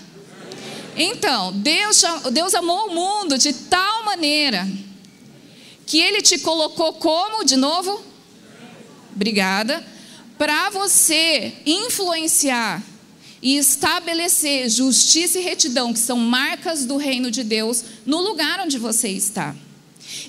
Então, 0.96 1.54
Deus, 1.54 2.04
Deus 2.32 2.56
amou 2.56 2.88
o 2.88 2.94
mundo 2.94 3.38
de 3.38 3.54
tal 3.54 4.04
maneira 4.04 4.68
que 5.86 6.00
Ele 6.00 6.22
te 6.22 6.40
colocou 6.40 6.94
como, 6.94 7.44
de 7.44 7.56
novo? 7.56 8.04
Obrigada 9.16 9.97
para 10.38 10.70
você 10.70 11.53
influenciar 11.65 12.84
e 13.41 13.58
estabelecer 13.58 14.70
justiça 14.70 15.39
e 15.39 15.44
retidão, 15.44 15.94
que 15.94 16.00
são 16.00 16.17
marcas 16.17 16.86
do 16.86 16.98
reino 16.98 17.29
de 17.29 17.44
Deus, 17.44 17.84
no 18.06 18.20
lugar 18.22 18.60
onde 18.60 18.77
você 18.77 19.10
está. 19.10 19.56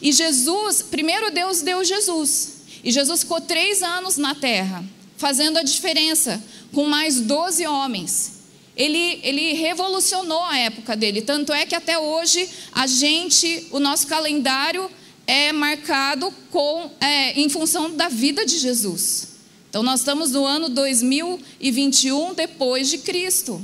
E 0.02 0.12
Jesus, 0.12 0.82
primeiro 0.82 1.30
Deus 1.30 1.62
deu 1.62 1.84
Jesus, 1.84 2.58
e 2.82 2.90
Jesus 2.90 3.22
ficou 3.22 3.40
três 3.40 3.82
anos 3.82 4.16
na 4.16 4.34
terra, 4.34 4.84
fazendo 5.16 5.58
a 5.58 5.62
diferença, 5.62 6.42
com 6.72 6.86
mais 6.86 7.20
doze 7.20 7.66
homens. 7.66 8.38
Ele, 8.76 9.20
ele 9.24 9.54
revolucionou 9.54 10.44
a 10.44 10.56
época 10.56 10.94
dele, 10.94 11.22
tanto 11.22 11.52
é 11.52 11.66
que 11.66 11.74
até 11.74 11.98
hoje 11.98 12.48
a 12.72 12.86
gente, 12.86 13.66
o 13.72 13.80
nosso 13.80 14.06
calendário 14.06 14.88
é 15.26 15.52
marcado 15.52 16.32
com, 16.50 16.90
é, 17.00 17.32
em 17.40 17.48
função 17.48 17.90
da 17.90 18.08
vida 18.08 18.46
de 18.46 18.58
Jesus. 18.58 19.38
Então 19.68 19.82
nós 19.82 20.00
estamos 20.00 20.32
no 20.32 20.46
ano 20.46 20.68
2021 20.68 22.34
depois 22.34 22.88
de 22.88 22.98
Cristo. 22.98 23.62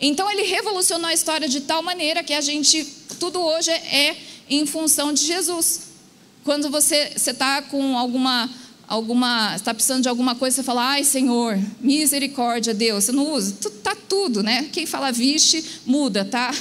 Então 0.00 0.30
ele 0.30 0.42
revolucionou 0.42 1.08
a 1.08 1.14
história 1.14 1.48
de 1.48 1.60
tal 1.62 1.82
maneira 1.82 2.22
que 2.22 2.32
a 2.32 2.40
gente 2.40 2.84
tudo 3.18 3.40
hoje 3.40 3.70
é 3.70 4.16
em 4.48 4.66
função 4.66 5.12
de 5.12 5.24
Jesus. 5.24 5.82
Quando 6.44 6.70
você 6.70 7.12
está 7.16 7.62
com 7.62 7.96
alguma 7.96 8.48
alguma 8.86 9.56
está 9.56 9.74
precisando 9.74 10.02
de 10.02 10.08
alguma 10.08 10.36
coisa, 10.36 10.56
você 10.56 10.62
fala, 10.62 10.90
ai 10.90 11.02
Senhor, 11.02 11.58
misericórdia, 11.80 12.72
Deus. 12.72 13.04
Você 13.04 13.12
não 13.12 13.32
usa, 13.32 13.56
tá 13.82 13.96
tudo, 14.08 14.44
né? 14.44 14.68
Quem 14.72 14.86
fala 14.86 15.10
vixe, 15.10 15.64
muda, 15.84 16.24
tá? 16.24 16.52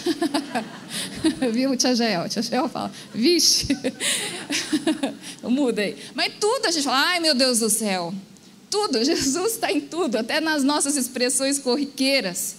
Viu, 1.54 1.76
Tia 1.76 1.94
Gel? 1.94 2.28
Tia 2.28 2.42
Gel 2.42 2.68
fala, 2.68 2.92
vixe. 3.14 3.68
muda 5.44 5.84
aí. 5.84 5.96
Mas 6.16 6.34
tudo 6.40 6.66
a 6.66 6.72
gente 6.72 6.84
fala, 6.84 7.10
ai 7.10 7.20
meu 7.20 7.36
Deus 7.36 7.60
do 7.60 7.70
céu. 7.70 8.14
Tudo, 8.70 9.04
Jesus 9.06 9.54
está 9.54 9.72
em 9.72 9.82
tudo, 9.82 10.18
até 10.18 10.40
nas 10.40 10.64
nossas 10.64 10.96
expressões 10.96 11.60
corriqueiras. 11.60 12.56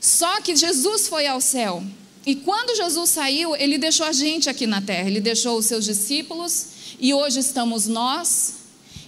Só 0.00 0.40
que 0.40 0.54
Jesus 0.54 1.08
foi 1.08 1.26
ao 1.26 1.40
céu. 1.40 1.82
E 2.24 2.34
quando 2.34 2.76
Jesus 2.76 3.10
saiu, 3.10 3.56
ele 3.56 3.78
deixou 3.78 4.06
a 4.06 4.12
gente 4.12 4.50
aqui 4.50 4.66
na 4.66 4.82
terra, 4.82 5.08
ele 5.08 5.20
deixou 5.20 5.56
os 5.58 5.66
seus 5.66 5.84
discípulos, 5.84 6.66
e 7.00 7.14
hoje 7.14 7.40
estamos 7.40 7.86
nós, 7.86 8.54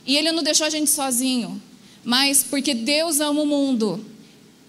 e 0.07 0.17
ele 0.17 0.33
não 0.33 0.43
deixou 0.43 0.67
a 0.67 0.71
gente 0.71 0.91
sozinho, 0.91 1.61
mas 2.03 2.43
porque 2.43 2.73
Deus 2.73 3.21
ama 3.21 3.43
o 3.43 3.47
mundo, 3.47 4.05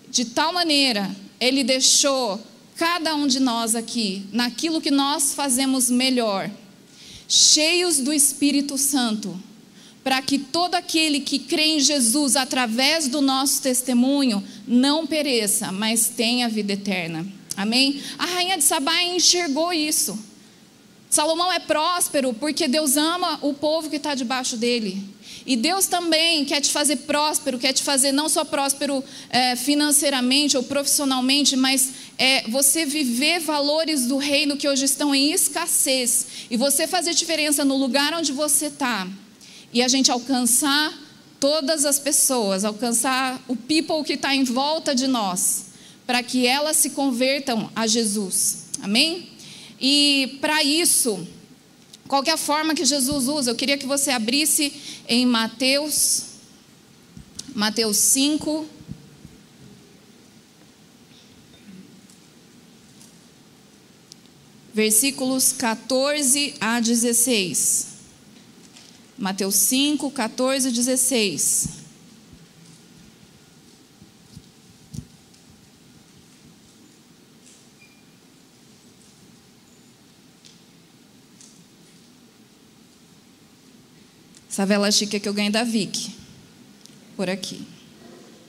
de 0.10 0.26
tal 0.26 0.52
maneira, 0.52 1.16
ele 1.40 1.64
deixou 1.64 2.42
cada 2.76 3.16
um 3.16 3.26
de 3.26 3.40
nós 3.40 3.74
aqui, 3.74 4.26
naquilo 4.34 4.82
que 4.82 4.92
nós 4.92 5.34
fazemos 5.34 5.90
melhor, 5.90 6.52
cheios 7.28 8.00
do 8.00 8.12
Espírito 8.12 8.78
Santo 8.78 9.42
para 10.04 10.22
que 10.22 10.40
todo 10.40 10.76
aquele 10.76 11.20
que 11.20 11.38
crê 11.38 11.76
em 11.76 11.80
Jesus 11.80 12.36
através 12.36 13.08
do 13.08 13.22
nosso 13.22 13.62
testemunho 13.62 14.44
não 14.68 15.06
pereça, 15.06 15.72
mas 15.72 16.08
tenha 16.10 16.50
vida 16.50 16.74
eterna. 16.74 17.26
Amém? 17.56 18.02
A 18.18 18.26
rainha 18.26 18.58
de 18.58 18.64
Sabá 18.64 19.04
enxergou 19.04 19.72
isso. 19.72 20.18
Salomão 21.10 21.52
é 21.52 21.60
próspero 21.60 22.34
porque 22.34 22.68
Deus 22.68 22.96
ama 22.98 23.38
o 23.42 23.54
povo 23.54 23.90
que 23.90 23.98
está 23.98 24.16
debaixo 24.16 24.56
dele. 24.58 25.04
E 25.46 25.56
Deus 25.56 25.86
também 25.86 26.46
quer 26.46 26.62
te 26.62 26.72
fazer 26.72 26.98
próspero, 26.98 27.60
quer 27.60 27.74
te 27.74 27.84
fazer 27.84 28.12
não 28.12 28.30
só 28.30 28.46
próspero 28.46 29.04
é, 29.30 29.56
financeiramente 29.56 30.56
ou 30.56 30.64
profissionalmente, 30.64 31.56
mas 31.56 31.92
é, 32.18 32.44
você 32.48 32.86
viver 32.86 33.40
valores 33.40 34.06
do 34.06 34.18
reino 34.18 34.56
que 34.56 34.68
hoje 34.68 34.86
estão 34.86 35.14
em 35.14 35.32
escassez. 35.32 36.28
E 36.50 36.56
você 36.58 36.88
fazer 36.88 37.14
diferença 37.14 37.66
no 37.66 37.76
lugar 37.76 38.14
onde 38.14 38.32
você 38.32 38.68
está 38.68 39.08
e 39.74 39.82
a 39.82 39.88
gente 39.88 40.12
alcançar 40.12 40.94
todas 41.40 41.86
as 41.86 41.98
pessoas, 41.98 42.64
alcançar 42.64 43.44
o 43.48 43.56
people 43.56 44.04
que 44.04 44.14
está 44.14 44.36
em 44.36 44.44
volta 44.44 44.94
de 44.94 45.08
nós, 45.08 45.66
para 46.06 46.22
que 46.22 46.46
elas 46.46 46.78
se 46.78 46.92
convertam 46.92 47.72
a 47.76 47.88
Jesus. 47.88 48.66
Amém? 48.82 49.30
E 49.80 50.38
para 50.40 50.64
isso, 50.64 51.28
qual 52.08 52.24
é 52.26 52.32
a 52.32 52.38
forma 52.38 52.76
que 52.76 52.86
Jesus 52.86 53.28
usa? 53.28 53.52
Eu 53.52 53.56
queria 53.56 53.78
que 53.78 53.86
você 53.86 54.12
abrisse 54.12 54.74
em 55.08 55.26
Mateus, 55.26 56.26
Mateus 57.56 57.98
5. 57.98 58.66
Versículos 64.74 65.52
14 65.54 66.54
a 66.60 66.80
16. 66.80 67.91
Mateus 69.22 69.54
5, 69.54 70.10
14 70.10 70.70
e 70.70 70.72
16. 70.72 71.68
Essa 84.50 84.66
vela 84.66 84.92
chique 84.92 85.20
que 85.20 85.30
eu 85.30 85.34
ganhei 85.36 85.52
da 85.52 85.64
Vic. 85.64 86.16
Por 87.16 87.30
aqui. 87.30 87.64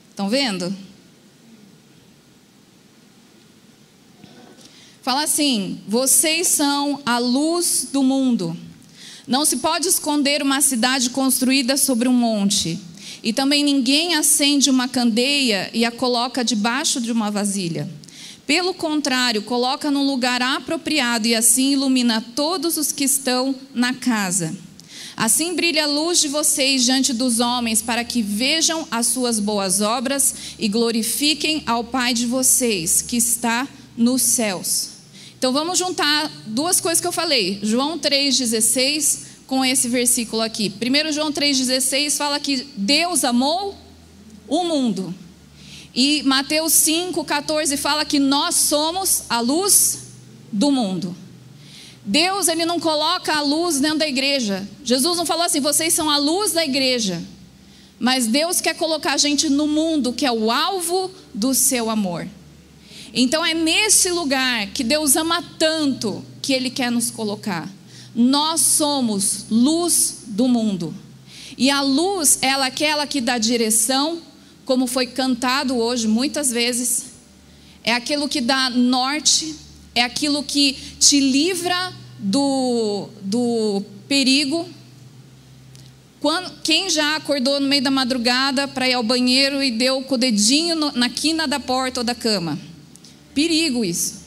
Estão 0.08 0.30
vendo? 0.30 0.74
Fala 5.02 5.24
assim: 5.24 5.82
vocês 5.86 6.48
são 6.48 7.02
a 7.04 7.18
luz 7.18 7.88
do 7.92 8.02
mundo. 8.02 8.71
Não 9.26 9.44
se 9.44 9.58
pode 9.58 9.88
esconder 9.88 10.42
uma 10.42 10.60
cidade 10.60 11.10
construída 11.10 11.76
sobre 11.76 12.08
um 12.08 12.12
monte. 12.12 12.78
E 13.22 13.32
também 13.32 13.62
ninguém 13.62 14.14
acende 14.14 14.68
uma 14.68 14.88
candeia 14.88 15.70
e 15.72 15.84
a 15.84 15.90
coloca 15.90 16.44
debaixo 16.44 17.00
de 17.00 17.12
uma 17.12 17.30
vasilha. 17.30 17.88
Pelo 18.46 18.74
contrário, 18.74 19.42
coloca 19.42 19.90
num 19.90 20.04
lugar 20.04 20.42
apropriado 20.42 21.28
e 21.28 21.34
assim 21.34 21.72
ilumina 21.72 22.24
todos 22.34 22.76
os 22.76 22.90
que 22.90 23.04
estão 23.04 23.54
na 23.72 23.94
casa. 23.94 24.56
Assim 25.16 25.54
brilha 25.54 25.84
a 25.84 25.86
luz 25.86 26.20
de 26.20 26.26
vocês 26.26 26.84
diante 26.84 27.12
dos 27.12 27.38
homens, 27.38 27.80
para 27.80 28.02
que 28.02 28.22
vejam 28.22 28.86
as 28.90 29.06
suas 29.06 29.38
boas 29.38 29.80
obras 29.80 30.34
e 30.58 30.66
glorifiquem 30.68 31.62
ao 31.66 31.84
Pai 31.84 32.12
de 32.12 32.26
vocês, 32.26 33.02
que 33.02 33.16
está 33.16 33.68
nos 33.96 34.22
céus. 34.22 34.91
Então 35.42 35.52
vamos 35.52 35.76
juntar 35.76 36.30
duas 36.46 36.80
coisas 36.80 37.00
que 37.00 37.06
eu 37.08 37.10
falei. 37.10 37.58
João 37.64 37.98
3,16 37.98 39.22
com 39.44 39.64
esse 39.64 39.88
versículo 39.88 40.40
aqui. 40.40 40.70
Primeiro 40.70 41.10
João 41.10 41.32
3,16 41.32 42.16
fala 42.16 42.38
que 42.38 42.64
Deus 42.76 43.24
amou 43.24 43.76
o 44.46 44.62
mundo. 44.62 45.12
E 45.92 46.22
Mateus 46.22 46.74
5,14 46.74 47.76
fala 47.76 48.04
que 48.04 48.20
nós 48.20 48.54
somos 48.54 49.24
a 49.28 49.40
luz 49.40 50.04
do 50.52 50.70
mundo. 50.70 51.12
Deus 52.06 52.46
ele 52.46 52.64
não 52.64 52.78
coloca 52.78 53.34
a 53.34 53.40
luz 53.40 53.80
dentro 53.80 53.98
da 53.98 54.06
igreja. 54.06 54.64
Jesus 54.84 55.16
não 55.18 55.26
falou 55.26 55.42
assim, 55.42 55.58
vocês 55.58 55.92
são 55.92 56.08
a 56.08 56.18
luz 56.18 56.52
da 56.52 56.64
igreja. 56.64 57.20
Mas 57.98 58.28
Deus 58.28 58.60
quer 58.60 58.76
colocar 58.76 59.14
a 59.14 59.18
gente 59.18 59.48
no 59.48 59.66
mundo, 59.66 60.12
que 60.12 60.24
é 60.24 60.30
o 60.30 60.52
alvo 60.52 61.10
do 61.34 61.52
seu 61.52 61.90
amor. 61.90 62.28
Então 63.12 63.44
é 63.44 63.52
nesse 63.52 64.10
lugar 64.10 64.68
que 64.68 64.82
Deus 64.82 65.16
ama 65.16 65.42
tanto 65.58 66.24
que 66.40 66.52
Ele 66.52 66.70
quer 66.70 66.90
nos 66.90 67.10
colocar. 67.10 67.68
Nós 68.14 68.60
somos 68.60 69.46
luz 69.50 70.24
do 70.28 70.48
mundo. 70.48 70.94
E 71.56 71.70
a 71.70 71.82
luz, 71.82 72.38
é 72.40 72.50
aquela 72.50 73.06
que 73.06 73.20
dá 73.20 73.36
direção, 73.36 74.20
como 74.64 74.86
foi 74.86 75.06
cantado 75.06 75.76
hoje 75.76 76.08
muitas 76.08 76.50
vezes, 76.50 77.12
é 77.84 77.92
aquilo 77.92 78.28
que 78.28 78.40
dá 78.40 78.70
norte, 78.70 79.54
é 79.94 80.02
aquilo 80.02 80.42
que 80.42 80.76
te 80.98 81.20
livra 81.20 81.92
do, 82.18 83.08
do 83.22 83.82
perigo. 84.08 84.66
Quando, 86.20 86.52
quem 86.62 86.88
já 86.88 87.16
acordou 87.16 87.60
no 87.60 87.68
meio 87.68 87.82
da 87.82 87.90
madrugada 87.90 88.68
para 88.68 88.88
ir 88.88 88.94
ao 88.94 89.02
banheiro 89.02 89.62
e 89.62 89.70
deu 89.70 90.02
com 90.02 90.14
o 90.14 90.18
dedinho 90.18 90.76
no, 90.76 90.92
na 90.92 91.10
quina 91.10 91.46
da 91.48 91.58
porta 91.58 92.00
ou 92.00 92.04
da 92.04 92.14
cama? 92.14 92.58
Perigo 93.34 93.84
isso. 93.84 94.22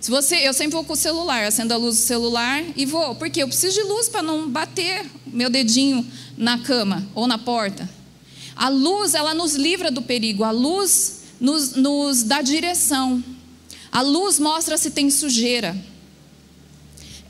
Se 0.00 0.10
você, 0.10 0.36
eu 0.36 0.54
sempre 0.54 0.72
vou 0.72 0.84
com 0.84 0.94
o 0.94 0.96
celular, 0.96 1.44
acendo 1.44 1.74
a 1.74 1.76
luz 1.76 1.96
do 1.96 2.02
celular 2.02 2.64
e 2.74 2.86
vou, 2.86 3.14
porque 3.16 3.42
eu 3.42 3.48
preciso 3.48 3.74
de 3.74 3.86
luz 3.86 4.08
para 4.08 4.22
não 4.22 4.48
bater 4.48 5.04
meu 5.26 5.50
dedinho 5.50 6.06
na 6.38 6.58
cama 6.58 7.06
ou 7.14 7.26
na 7.26 7.36
porta. 7.36 7.88
A 8.56 8.68
luz, 8.68 9.14
ela 9.14 9.34
nos 9.34 9.54
livra 9.54 9.90
do 9.90 10.00
perigo, 10.00 10.42
a 10.42 10.50
luz 10.50 11.20
nos, 11.38 11.74
nos 11.74 12.22
dá 12.22 12.40
direção. 12.40 13.22
A 13.92 14.00
luz 14.00 14.38
mostra 14.38 14.78
se 14.78 14.90
tem 14.90 15.10
sujeira. 15.10 15.76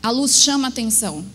A 0.01 0.09
luz 0.09 0.37
chama 0.37 0.69
atenção. 0.69 1.25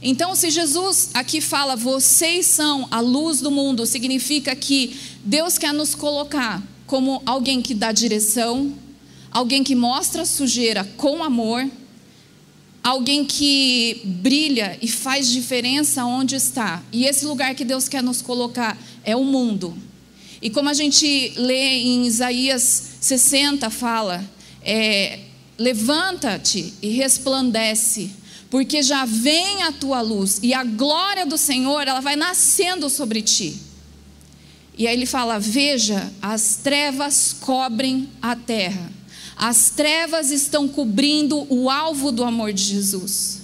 Então, 0.00 0.34
se 0.34 0.50
Jesus 0.50 1.10
aqui 1.12 1.40
fala, 1.40 1.74
vocês 1.74 2.46
são 2.46 2.86
a 2.90 3.00
luz 3.00 3.40
do 3.40 3.50
mundo, 3.50 3.84
significa 3.84 4.54
que 4.54 4.96
Deus 5.24 5.58
quer 5.58 5.72
nos 5.72 5.94
colocar 5.94 6.62
como 6.86 7.20
alguém 7.26 7.60
que 7.60 7.74
dá 7.74 7.90
direção, 7.90 8.72
alguém 9.38 9.62
que 9.62 9.76
mostra 9.76 10.24
sujeira 10.24 10.82
com 10.96 11.22
amor, 11.22 11.64
alguém 12.82 13.24
que 13.24 14.00
brilha 14.04 14.76
e 14.82 14.88
faz 14.88 15.30
diferença 15.30 16.04
onde 16.04 16.34
está. 16.34 16.82
E 16.90 17.04
esse 17.04 17.24
lugar 17.24 17.54
que 17.54 17.64
Deus 17.64 17.86
quer 17.86 18.02
nos 18.02 18.20
colocar 18.20 18.76
é 19.04 19.14
o 19.14 19.22
mundo. 19.22 19.76
E 20.42 20.50
como 20.50 20.68
a 20.68 20.74
gente 20.74 21.34
lê 21.36 21.78
em 21.78 22.04
Isaías 22.04 22.96
60, 23.00 23.70
fala: 23.70 24.28
é, 24.60 25.20
levanta-te 25.56 26.74
e 26.82 26.88
resplandece, 26.88 28.10
porque 28.50 28.82
já 28.82 29.04
vem 29.04 29.62
a 29.62 29.70
tua 29.70 30.00
luz, 30.00 30.40
e 30.42 30.52
a 30.52 30.64
glória 30.64 31.24
do 31.24 31.38
Senhor 31.38 31.86
ela 31.86 32.00
vai 32.00 32.16
nascendo 32.16 32.90
sobre 32.90 33.22
ti. 33.22 33.56
E 34.76 34.88
aí 34.88 34.96
ele 34.96 35.06
fala: 35.06 35.38
Veja, 35.38 36.12
as 36.20 36.56
trevas 36.56 37.32
cobrem 37.40 38.08
a 38.20 38.34
terra, 38.34 38.97
as 39.38 39.70
trevas 39.70 40.32
estão 40.32 40.66
cobrindo 40.66 41.46
o 41.48 41.70
alvo 41.70 42.10
do 42.10 42.24
amor 42.24 42.52
de 42.52 42.64
Jesus. 42.64 43.38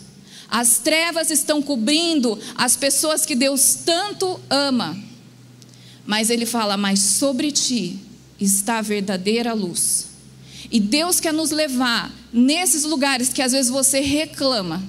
As 0.51 0.79
trevas 0.79 1.31
estão 1.31 1.63
cobrindo 1.63 2.37
as 2.57 2.77
pessoas 2.77 3.25
que 3.25 3.37
Deus 3.37 3.77
tanto 3.85 4.41
ama. 4.51 4.99
Mas 6.05 6.31
ele 6.31 6.47
fala: 6.47 6.77
Mas 6.77 6.99
sobre 6.99 7.53
ti 7.53 8.01
está 8.41 8.79
a 8.79 8.83
verdadeira 8.83 9.53
luz. 9.53 10.09
E 10.71 10.81
Deus 10.81 11.21
quer 11.21 11.33
nos 11.33 11.51
levar 11.51 12.13
nesses 12.33 12.83
lugares 12.83 13.29
que 13.29 13.41
às 13.41 13.53
vezes 13.53 13.71
você 13.71 14.01
reclama. 14.01 14.83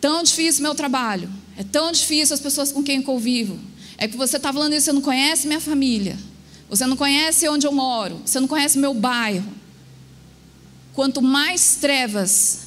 Tão 0.00 0.22
difícil 0.22 0.62
meu 0.62 0.74
trabalho, 0.74 1.30
é 1.56 1.64
tão 1.64 1.92
difícil 1.92 2.34
as 2.34 2.40
pessoas 2.40 2.72
com 2.72 2.82
quem 2.82 3.02
convivo. 3.02 3.58
É 3.98 4.08
que 4.08 4.16
você 4.16 4.38
está 4.38 4.52
falando 4.52 4.72
isso, 4.72 4.86
você 4.86 4.92
não 4.92 5.02
conhece 5.02 5.46
minha 5.46 5.60
família, 5.60 6.18
você 6.68 6.86
não 6.86 6.96
conhece 6.96 7.48
onde 7.48 7.66
eu 7.66 7.72
moro, 7.72 8.20
você 8.24 8.40
não 8.40 8.48
conhece 8.48 8.78
meu 8.78 8.94
bairro. 8.94 9.52
Quanto 10.94 11.20
mais 11.20 11.76
trevas, 11.76 12.64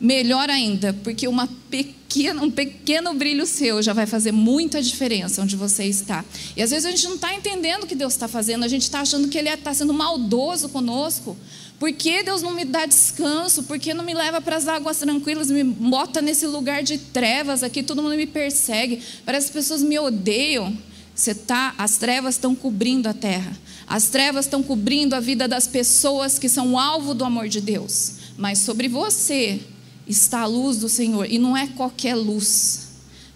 melhor 0.00 0.48
ainda, 0.48 0.94
porque 1.04 1.28
uma 1.28 1.46
pequena, 1.68 2.42
um 2.42 2.50
pequeno 2.50 3.12
brilho 3.12 3.46
seu 3.46 3.82
já 3.82 3.92
vai 3.92 4.06
fazer 4.06 4.32
muita 4.32 4.82
diferença 4.82 5.42
onde 5.42 5.56
você 5.56 5.84
está. 5.84 6.24
E 6.56 6.62
às 6.62 6.70
vezes 6.70 6.86
a 6.86 6.90
gente 6.90 7.04
não 7.04 7.16
está 7.16 7.34
entendendo 7.34 7.84
o 7.84 7.86
que 7.86 7.94
Deus 7.94 8.14
está 8.14 8.26
fazendo, 8.26 8.64
a 8.64 8.68
gente 8.68 8.82
está 8.82 9.00
achando 9.00 9.28
que 9.28 9.36
Ele 9.36 9.50
está 9.50 9.74
sendo 9.74 9.92
maldoso 9.92 10.70
conosco. 10.70 11.36
Por 11.78 11.92
que 11.92 12.22
Deus 12.22 12.42
não 12.42 12.52
me 12.52 12.64
dá 12.64 12.86
descanso? 12.86 13.62
Por 13.64 13.78
que 13.78 13.92
não 13.92 14.04
me 14.04 14.14
leva 14.14 14.40
para 14.40 14.56
as 14.56 14.68
águas 14.68 14.98
tranquilas, 14.98 15.50
me 15.50 15.64
bota 15.64 16.22
nesse 16.22 16.46
lugar 16.46 16.82
de 16.82 16.98
trevas 16.98 17.62
aqui, 17.62 17.82
todo 17.82 18.02
mundo 18.02 18.16
me 18.16 18.26
persegue, 18.26 19.02
parece 19.24 19.50
que 19.50 19.58
as 19.58 19.64
pessoas 19.64 19.82
me 19.82 19.98
odeiam. 19.98 20.76
Você 21.20 21.34
tá, 21.34 21.74
as 21.76 21.98
trevas 21.98 22.36
estão 22.36 22.54
cobrindo 22.54 23.06
a 23.06 23.12
terra. 23.12 23.52
As 23.86 24.04
trevas 24.04 24.46
estão 24.46 24.62
cobrindo 24.62 25.14
a 25.14 25.20
vida 25.20 25.46
das 25.46 25.66
pessoas 25.66 26.38
que 26.38 26.48
são 26.48 26.78
alvo 26.78 27.12
do 27.12 27.26
amor 27.26 27.46
de 27.46 27.60
Deus. 27.60 28.12
Mas 28.38 28.60
sobre 28.60 28.88
você 28.88 29.60
está 30.08 30.40
a 30.40 30.46
luz 30.46 30.78
do 30.78 30.88
Senhor. 30.88 31.30
E 31.30 31.38
não 31.38 31.54
é 31.54 31.66
qualquer 31.66 32.14
luz. 32.14 32.88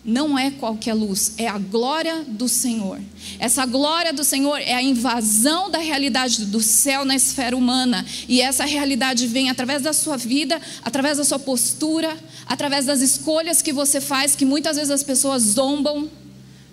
Não 0.03 0.39
é 0.39 0.51
qualquer 0.51 0.95
luz, 0.95 1.33
é 1.39 1.47
a 1.47 1.59
glória 1.59 2.25
do 2.27 2.47
Senhor. 2.47 3.01
Essa 3.39 3.65
glória 3.67 4.13
do 4.13 4.25
Senhor 4.25 4.59
é 4.59 4.75
a 4.75 4.83
invasão 4.83 5.71
da 5.71 5.79
realidade 5.79 6.47
do 6.47 6.61
céu 6.61 7.05
na 7.05 7.15
esfera 7.15 7.55
humana. 7.55 8.05
E 8.29 8.41
essa 8.41 8.65
realidade 8.65 9.27
vem 9.27 9.51
através 9.51 9.83
da 9.83 9.93
sua 9.93 10.17
vida, 10.17 10.61
através 10.83 11.19
da 11.19 11.25
sua 11.25 11.39
postura, 11.39 12.17
através 12.47 12.87
das 12.87 13.03
escolhas 13.03 13.61
que 13.61 13.75
você 13.75 14.01
faz, 14.01 14.35
que 14.35 14.45
muitas 14.45 14.77
vezes 14.77 14.91
as 14.91 15.03
pessoas 15.03 15.43
zombam, 15.43 16.11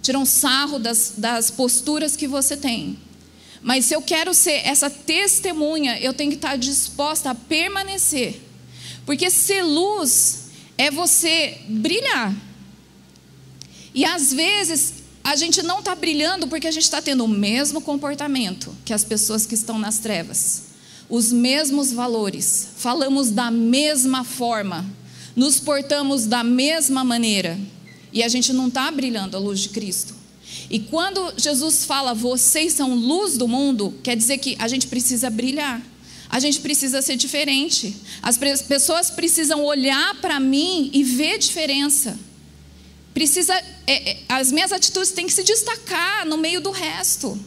tiram 0.02 0.26
sarro 0.26 0.80
das, 0.80 1.14
das 1.18 1.52
posturas 1.52 2.16
que 2.16 2.28
você 2.28 2.58
tem. 2.58 2.98
Mas 3.62 3.86
se 3.86 3.94
eu 3.94 4.02
quero 4.02 4.34
ser 4.34 4.66
essa 4.66 4.90
testemunha, 4.90 6.00
eu 6.00 6.14
tenho 6.14 6.32
que 6.32 6.38
estar 6.38 6.58
disposta 6.58 7.30
a 7.30 7.36
permanecer. 7.36 8.42
Porque 9.06 9.30
ser 9.30 9.62
luz 9.62 10.46
é 10.78 10.90
você 10.90 11.60
brilhar. 11.68 12.36
E 13.94 14.04
às 14.04 14.34
vezes 14.34 14.94
a 15.24 15.36
gente 15.36 15.62
não 15.62 15.80
está 15.80 15.94
brilhando 15.94 16.48
porque 16.48 16.68
a 16.68 16.72
gente 16.72 16.84
está 16.84 17.02
tendo 17.02 17.24
o 17.24 17.28
mesmo 17.28 17.82
comportamento 17.82 18.76
que 18.84 18.94
as 18.94 19.04
pessoas 19.04 19.46
que 19.46 19.54
estão 19.54 19.78
nas 19.78 20.00
trevas, 20.00 20.64
os 21.08 21.32
mesmos 21.32 21.92
valores, 21.92 22.70
falamos 22.78 23.30
da 23.30 23.52
mesma 23.52 24.24
forma, 24.24 24.86
nos 25.36 25.60
portamos 25.60 26.26
da 26.26 26.44
mesma 26.44 27.04
maneira 27.04 27.60
e 28.12 28.24
a 28.24 28.28
gente 28.28 28.52
não 28.54 28.68
está 28.68 28.90
brilhando 28.92 29.38
a 29.38 29.40
luz 29.40 29.60
de 29.60 29.70
Cristo. 29.70 30.14
E 30.70 30.80
quando 30.80 31.34
Jesus 31.38 31.86
fala, 31.86 32.14
vocês 32.14 32.74
são 32.74 32.96
luz 32.96 33.38
do 33.38 33.48
mundo, 33.48 33.94
quer 34.04 34.16
dizer 34.16 34.38
que 34.38 34.56
a 34.60 34.68
gente 34.68 34.88
precisa 34.88 35.30
brilhar. 35.30 35.82
A 36.30 36.40
gente 36.40 36.62
precisa 36.62 37.02
ser 37.02 37.18
diferente. 37.18 37.96
As 38.22 38.38
pessoas 38.38 39.10
precisam 39.10 39.66
olhar 39.66 40.16
para 40.22 40.40
mim 40.40 40.90
e 40.94 41.04
ver 41.04 41.38
diferença. 41.38 42.18
Precisa, 43.14 43.54
é, 43.86 44.12
é, 44.12 44.18
as 44.30 44.50
minhas 44.52 44.72
atitudes 44.72 45.12
têm 45.12 45.26
que 45.26 45.34
se 45.34 45.44
destacar 45.44 46.26
no 46.26 46.38
meio 46.38 46.62
do 46.62 46.72
resto. 46.72 47.38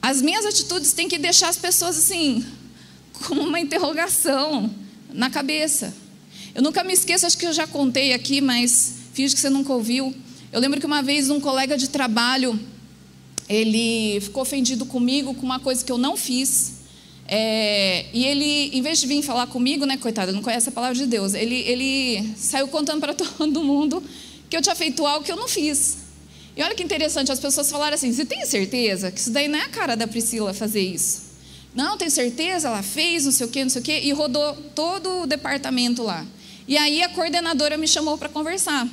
As 0.00 0.22
minhas 0.22 0.46
atitudes 0.46 0.92
têm 0.92 1.08
que 1.08 1.18
deixar 1.18 1.48
as 1.48 1.56
pessoas 1.56 1.98
assim, 1.98 2.44
com 3.12 3.34
uma 3.34 3.58
interrogação 3.58 4.72
na 5.12 5.28
cabeça. 5.28 5.92
Eu 6.54 6.62
nunca 6.62 6.84
me 6.84 6.92
esqueço, 6.92 7.26
acho 7.26 7.36
que 7.36 7.46
eu 7.46 7.52
já 7.52 7.66
contei 7.66 8.12
aqui, 8.12 8.40
mas 8.40 8.99
finge 9.12 9.34
que 9.34 9.40
você 9.40 9.50
nunca 9.50 9.72
ouviu. 9.72 10.14
Eu 10.52 10.60
lembro 10.60 10.80
que 10.80 10.86
uma 10.86 11.02
vez 11.02 11.30
um 11.30 11.40
colega 11.40 11.76
de 11.76 11.88
trabalho, 11.88 12.58
ele 13.48 14.20
ficou 14.20 14.42
ofendido 14.42 14.86
comigo 14.86 15.34
com 15.34 15.44
uma 15.44 15.60
coisa 15.60 15.84
que 15.84 15.92
eu 15.92 15.98
não 15.98 16.16
fiz. 16.16 16.80
É, 17.26 18.06
e 18.12 18.24
ele, 18.24 18.76
em 18.76 18.82
vez 18.82 19.00
de 19.00 19.06
vir 19.06 19.22
falar 19.22 19.46
comigo, 19.46 19.86
né, 19.86 19.96
coitado, 19.96 20.32
não 20.32 20.42
conhece 20.42 20.68
a 20.68 20.72
palavra 20.72 20.96
de 20.96 21.06
Deus, 21.06 21.32
ele, 21.32 21.54
ele 21.60 22.34
saiu 22.36 22.66
contando 22.66 23.00
para 23.00 23.14
todo 23.14 23.62
mundo 23.62 24.02
que 24.48 24.56
eu 24.56 24.60
tinha 24.60 24.74
feito 24.74 25.06
algo 25.06 25.24
que 25.24 25.30
eu 25.30 25.36
não 25.36 25.46
fiz. 25.46 25.98
E 26.56 26.62
olha 26.62 26.74
que 26.74 26.82
interessante, 26.82 27.30
as 27.30 27.38
pessoas 27.38 27.70
falaram 27.70 27.94
assim: 27.94 28.12
você 28.12 28.24
tem 28.24 28.44
certeza 28.44 29.10
que 29.12 29.20
isso 29.20 29.30
daí 29.30 29.46
não 29.46 29.58
é 29.58 29.62
a 29.62 29.68
cara 29.68 29.96
da 29.96 30.08
Priscila 30.08 30.52
fazer 30.52 30.80
isso? 30.80 31.30
Não, 31.72 31.96
tenho 31.96 32.10
certeza, 32.10 32.66
ela 32.66 32.82
fez, 32.82 33.24
não 33.24 33.32
sei 33.32 33.46
o 33.46 33.48
quê, 33.48 33.62
não 33.62 33.70
sei 33.70 33.80
o 33.80 33.84
quê, 33.84 34.00
e 34.02 34.12
rodou 34.12 34.54
todo 34.74 35.22
o 35.22 35.26
departamento 35.26 36.02
lá. 36.02 36.26
E 36.70 36.78
aí 36.78 37.02
a 37.02 37.08
coordenadora 37.08 37.76
me 37.76 37.88
chamou 37.88 38.16
para 38.16 38.28
conversar. 38.28 38.86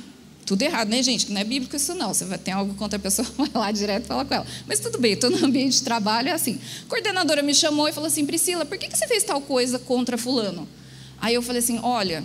Tudo 0.44 0.62
errado, 0.62 0.88
né, 0.88 1.00
gente? 1.00 1.26
Que 1.26 1.32
não 1.32 1.40
é 1.40 1.44
bíblico 1.44 1.76
isso 1.76 1.94
não. 1.94 2.12
Você 2.12 2.24
vai 2.24 2.36
ter 2.36 2.50
algo 2.50 2.74
contra 2.74 2.96
a 2.96 3.00
pessoa, 3.00 3.24
vai 3.38 3.48
lá 3.54 3.70
direto 3.70 4.02
e 4.02 4.08
fala 4.08 4.24
com 4.24 4.34
ela. 4.34 4.46
Mas 4.66 4.80
tudo 4.80 4.98
bem, 4.98 5.12
estou 5.12 5.30
no 5.30 5.46
ambiente 5.46 5.78
de 5.78 5.84
trabalho, 5.84 6.28
é 6.28 6.32
assim. 6.32 6.58
A 6.86 6.88
coordenadora 6.88 7.40
me 7.40 7.54
chamou 7.54 7.88
e 7.88 7.92
falou 7.92 8.08
assim, 8.08 8.26
Priscila, 8.26 8.64
por 8.64 8.76
que 8.76 8.90
você 8.90 9.06
fez 9.06 9.22
tal 9.22 9.40
coisa 9.40 9.78
contra 9.78 10.18
fulano? 10.18 10.68
Aí 11.20 11.34
eu 11.34 11.42
falei 11.42 11.60
assim, 11.60 11.78
olha, 11.80 12.24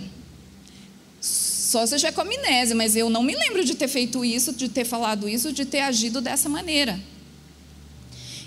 só 1.20 1.86
se 1.86 1.94
eu 1.94 2.00
já 2.00 2.10
com 2.10 2.22
amnésia, 2.22 2.74
mas 2.74 2.96
eu 2.96 3.08
não 3.08 3.22
me 3.22 3.36
lembro 3.36 3.64
de 3.64 3.76
ter 3.76 3.86
feito 3.86 4.24
isso, 4.24 4.52
de 4.52 4.68
ter 4.68 4.84
falado 4.84 5.28
isso, 5.28 5.52
de 5.52 5.64
ter 5.64 5.82
agido 5.82 6.20
dessa 6.20 6.48
maneira. 6.48 6.98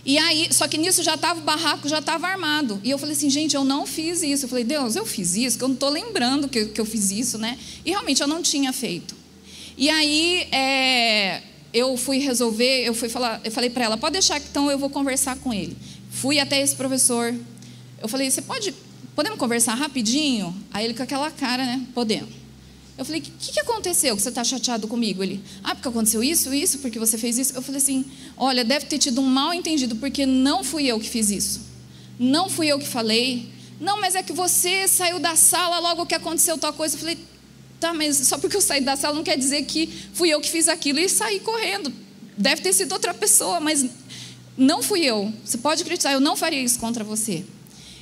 E 0.08 0.18
aí, 0.18 0.48
só 0.54 0.70
que 0.70 0.78
nisso 0.78 1.04
já 1.04 1.16
estava 1.16 1.42
o 1.42 1.44
barraco, 1.44 1.90
já 1.90 2.00
estava 2.00 2.28
armado. 2.28 2.80
E 2.82 2.90
eu 2.90 2.98
falei 2.98 3.14
assim, 3.14 3.30
gente, 3.30 3.58
eu 3.58 3.66
não 3.66 3.86
fiz 3.86 4.24
isso. 4.24 4.46
Eu 4.46 4.50
falei, 4.50 4.64
Deus, 4.64 4.96
eu 4.96 5.06
fiz 5.06 5.36
isso, 5.36 5.58
que 5.58 5.64
eu 5.66 5.68
não 5.68 5.76
estou 5.76 5.90
lembrando 5.90 6.48
que, 6.48 6.68
que 6.68 6.80
eu 6.80 6.86
fiz 6.86 7.12
isso, 7.12 7.38
né? 7.38 7.60
E 7.84 7.90
realmente 7.90 8.22
eu 8.22 8.28
não 8.28 8.42
tinha 8.42 8.72
feito. 8.72 9.14
E 9.78 9.90
aí 9.90 10.48
é, 10.50 11.42
eu 11.74 11.98
fui 11.98 12.20
resolver, 12.20 12.86
eu 12.86 12.94
fui 12.94 13.10
falar, 13.10 13.42
eu 13.44 13.52
falei 13.52 13.70
para 13.70 13.84
ela, 13.84 13.98
pode 13.98 14.14
deixar 14.14 14.40
que 14.40 14.48
então 14.50 14.72
eu 14.72 14.80
vou 14.80 14.90
conversar 14.90 15.36
com 15.40 15.54
ele. 15.54 15.76
Fui 16.10 16.40
até 16.40 16.62
esse 16.62 16.74
professor. 16.74 17.36
Eu 18.02 18.08
falei, 18.08 18.32
você 18.32 18.42
pode, 18.42 18.74
podemos 19.14 19.38
conversar 19.38 19.74
rapidinho? 19.74 20.56
Aí 20.72 20.86
ele 20.86 20.94
com 20.94 21.04
aquela 21.04 21.30
cara, 21.32 21.66
né? 21.66 21.86
Podemos. 21.94 22.47
Eu 22.98 23.06
falei, 23.06 23.22
o 23.22 23.24
que, 23.24 23.52
que 23.54 23.60
aconteceu 23.60 24.16
que 24.16 24.22
você 24.22 24.30
está 24.30 24.44
chateado 24.44 24.88
comigo? 24.88 25.22
Ele, 25.22 25.40
ah, 25.64 25.76
porque 25.76 25.88
aconteceu 25.88 26.24
isso, 26.24 26.54
isso, 26.54 26.80
porque 26.80 26.98
você 26.98 27.18
fez 27.18 27.38
isso. 27.38 27.54
Eu 27.54 27.62
falei 27.62 27.80
assim, 27.80 28.06
olha, 28.36 28.64
deve 28.66 28.88
ter 28.88 28.98
tido 28.98 29.22
um 29.22 29.26
mal 29.26 29.54
entendido, 29.54 29.96
porque 29.98 30.26
não 30.26 30.64
fui 30.64 30.88
eu 30.88 31.00
que 31.00 31.08
fiz 31.08 31.30
isso. 31.30 31.62
Não 32.18 32.50
fui 32.50 32.68
eu 32.68 32.80
que 32.80 32.88
falei. 32.88 33.50
Não, 33.80 34.02
mas 34.02 34.16
é 34.16 34.24
que 34.24 34.34
você 34.34 34.88
saiu 34.88 35.20
da 35.20 35.36
sala 35.36 35.80
logo 35.80 36.08
que 36.08 36.16
aconteceu 36.16 36.58
tal 36.58 36.74
coisa. 36.74 36.96
Eu 36.96 37.00
falei, 37.00 37.18
Tá, 37.80 37.94
mas 37.94 38.18
só 38.18 38.38
porque 38.38 38.58
eu 38.58 38.62
saí 38.62 38.82
da 38.82 38.96
sala 38.96 39.16
não 39.16 39.24
quer 39.24 39.38
dizer 39.38 39.64
que 39.66 39.88
fui 40.14 40.30
eu 40.30 40.42
que 40.42 40.50
fiz 40.50 40.68
aquilo 40.68 41.00
e 41.00 41.08
saí 41.08 41.40
correndo. 41.40 41.94
Deve 42.36 42.62
ter 42.62 42.74
sido 42.74 42.92
outra 42.92 43.14
pessoa, 43.14 43.60
mas 43.60 43.86
não 44.58 44.82
fui 44.82 45.02
eu. 45.04 45.32
Você 45.46 45.60
pode 45.60 45.84
acreditar, 45.84 46.12
eu 46.12 46.20
não 46.20 46.36
faria 46.36 46.62
isso 46.62 46.80
contra 46.80 47.04
você. 47.04 47.46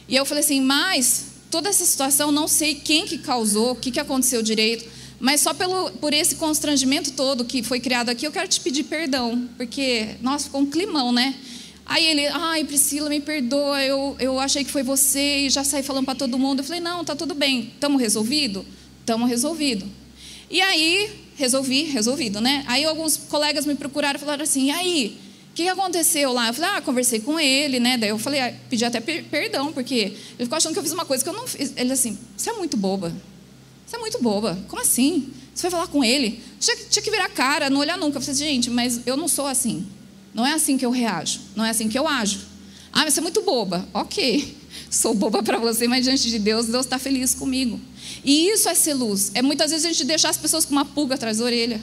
E 0.07 0.15
eu 0.15 0.25
falei 0.25 0.43
assim, 0.43 0.61
mas 0.61 1.25
toda 1.49 1.69
essa 1.69 1.85
situação, 1.85 2.31
não 2.31 2.47
sei 2.47 2.75
quem 2.75 3.05
que 3.05 3.17
causou, 3.17 3.71
o 3.71 3.75
que, 3.75 3.91
que 3.91 3.99
aconteceu 3.99 4.41
direito, 4.41 4.89
mas 5.19 5.41
só 5.41 5.53
pelo, 5.53 5.91
por 5.91 6.13
esse 6.13 6.35
constrangimento 6.35 7.11
todo 7.11 7.45
que 7.45 7.63
foi 7.63 7.79
criado 7.79 8.09
aqui, 8.09 8.25
eu 8.25 8.31
quero 8.31 8.47
te 8.47 8.59
pedir 8.59 8.83
perdão, 8.83 9.47
porque, 9.57 10.15
nossa, 10.21 10.45
ficou 10.45 10.61
um 10.61 10.65
climão, 10.65 11.11
né? 11.11 11.35
Aí 11.85 12.05
ele, 12.05 12.25
ai, 12.27 12.63
Priscila, 12.63 13.09
me 13.09 13.21
perdoa, 13.21 13.81
eu, 13.83 14.15
eu 14.19 14.39
achei 14.39 14.63
que 14.63 14.71
foi 14.71 14.81
você 14.81 15.45
e 15.45 15.49
já 15.49 15.63
saí 15.63 15.83
falando 15.83 16.05
para 16.05 16.15
todo 16.15 16.37
mundo. 16.37 16.59
Eu 16.59 16.63
falei, 16.63 16.81
não, 16.81 17.05
tá 17.05 17.15
tudo 17.15 17.35
bem, 17.35 17.71
estamos 17.75 18.01
resolvido? 18.01 18.65
Estamos 19.01 19.29
resolvido. 19.29 19.85
E 20.49 20.61
aí, 20.61 21.25
resolvi, 21.35 21.83
resolvido, 21.83 22.41
né? 22.41 22.63
Aí 22.67 22.85
alguns 22.85 23.17
colegas 23.17 23.65
me 23.65 23.75
procuraram 23.75 24.17
e 24.17 24.19
falaram 24.19 24.43
assim: 24.43 24.65
e 24.65 24.71
aí? 24.71 25.17
O 25.55 25.63
que 25.63 25.69
aconteceu 25.69 26.33
lá? 26.33 26.47
Eu 26.47 26.53
falei, 26.53 26.69
ah, 26.71 26.81
conversei 26.81 27.21
com 27.21 27.39
ele, 27.39 27.79
né? 27.79 27.97
Daí 27.97 28.09
eu 28.09 28.19
falei, 28.19 28.41
ah, 28.41 28.53
pedi 28.69 28.83
até 28.83 28.99
perdão, 28.99 29.71
porque 29.71 29.95
ele 29.95 30.17
ficou 30.39 30.57
achando 30.57 30.73
que 30.73 30.79
eu 30.79 30.83
fiz 30.83 30.91
uma 30.91 31.05
coisa 31.05 31.23
que 31.23 31.29
eu 31.29 31.33
não 31.33 31.47
fiz. 31.47 31.71
Ele 31.77 31.93
assim, 31.93 32.17
você 32.35 32.49
é 32.49 32.53
muito 32.53 32.75
boba. 32.75 33.15
Você 33.87 33.95
é 33.95 33.99
muito 33.99 34.21
boba. 34.21 34.61
Como 34.67 34.81
assim? 34.81 35.29
Você 35.53 35.61
foi 35.61 35.69
falar 35.69 35.87
com 35.87 36.03
ele? 36.03 36.43
Tinha, 36.59 36.75
tinha 36.75 37.01
que 37.01 37.09
virar 37.09 37.29
cara, 37.29 37.69
não 37.69 37.79
olhar 37.79 37.97
nunca. 37.97 38.17
Eu 38.17 38.21
falei, 38.21 38.35
gente, 38.35 38.69
mas 38.69 38.99
eu 39.07 39.15
não 39.15 39.29
sou 39.29 39.47
assim. 39.47 39.87
Não 40.33 40.45
é 40.45 40.51
assim 40.51 40.77
que 40.77 40.85
eu 40.85 40.91
reajo, 40.91 41.39
não 41.55 41.63
é 41.63 41.69
assim 41.69 41.87
que 41.87 41.97
eu 41.97 42.05
ajo. 42.05 42.41
Ah, 42.91 43.05
mas 43.05 43.13
você 43.13 43.21
é 43.21 43.23
muito 43.23 43.41
boba. 43.41 43.87
Ok, 43.93 44.57
sou 44.91 45.13
boba 45.13 45.41
para 45.41 45.57
você, 45.57 45.87
mas 45.87 46.03
diante 46.03 46.29
de 46.29 46.37
Deus, 46.37 46.65
Deus 46.65 46.85
está 46.85 46.99
feliz 46.99 47.33
comigo. 47.33 47.79
E 48.25 48.49
isso 48.49 48.67
é 48.67 48.75
ser 48.75 48.93
luz. 48.93 49.31
É 49.33 49.41
muitas 49.41 49.71
vezes 49.71 49.85
a 49.85 49.87
gente 49.87 50.03
deixar 50.03 50.31
as 50.31 50.37
pessoas 50.37 50.65
com 50.65 50.73
uma 50.73 50.83
pulga 50.83 51.15
atrás 51.15 51.37
da 51.37 51.45
orelha. 51.45 51.81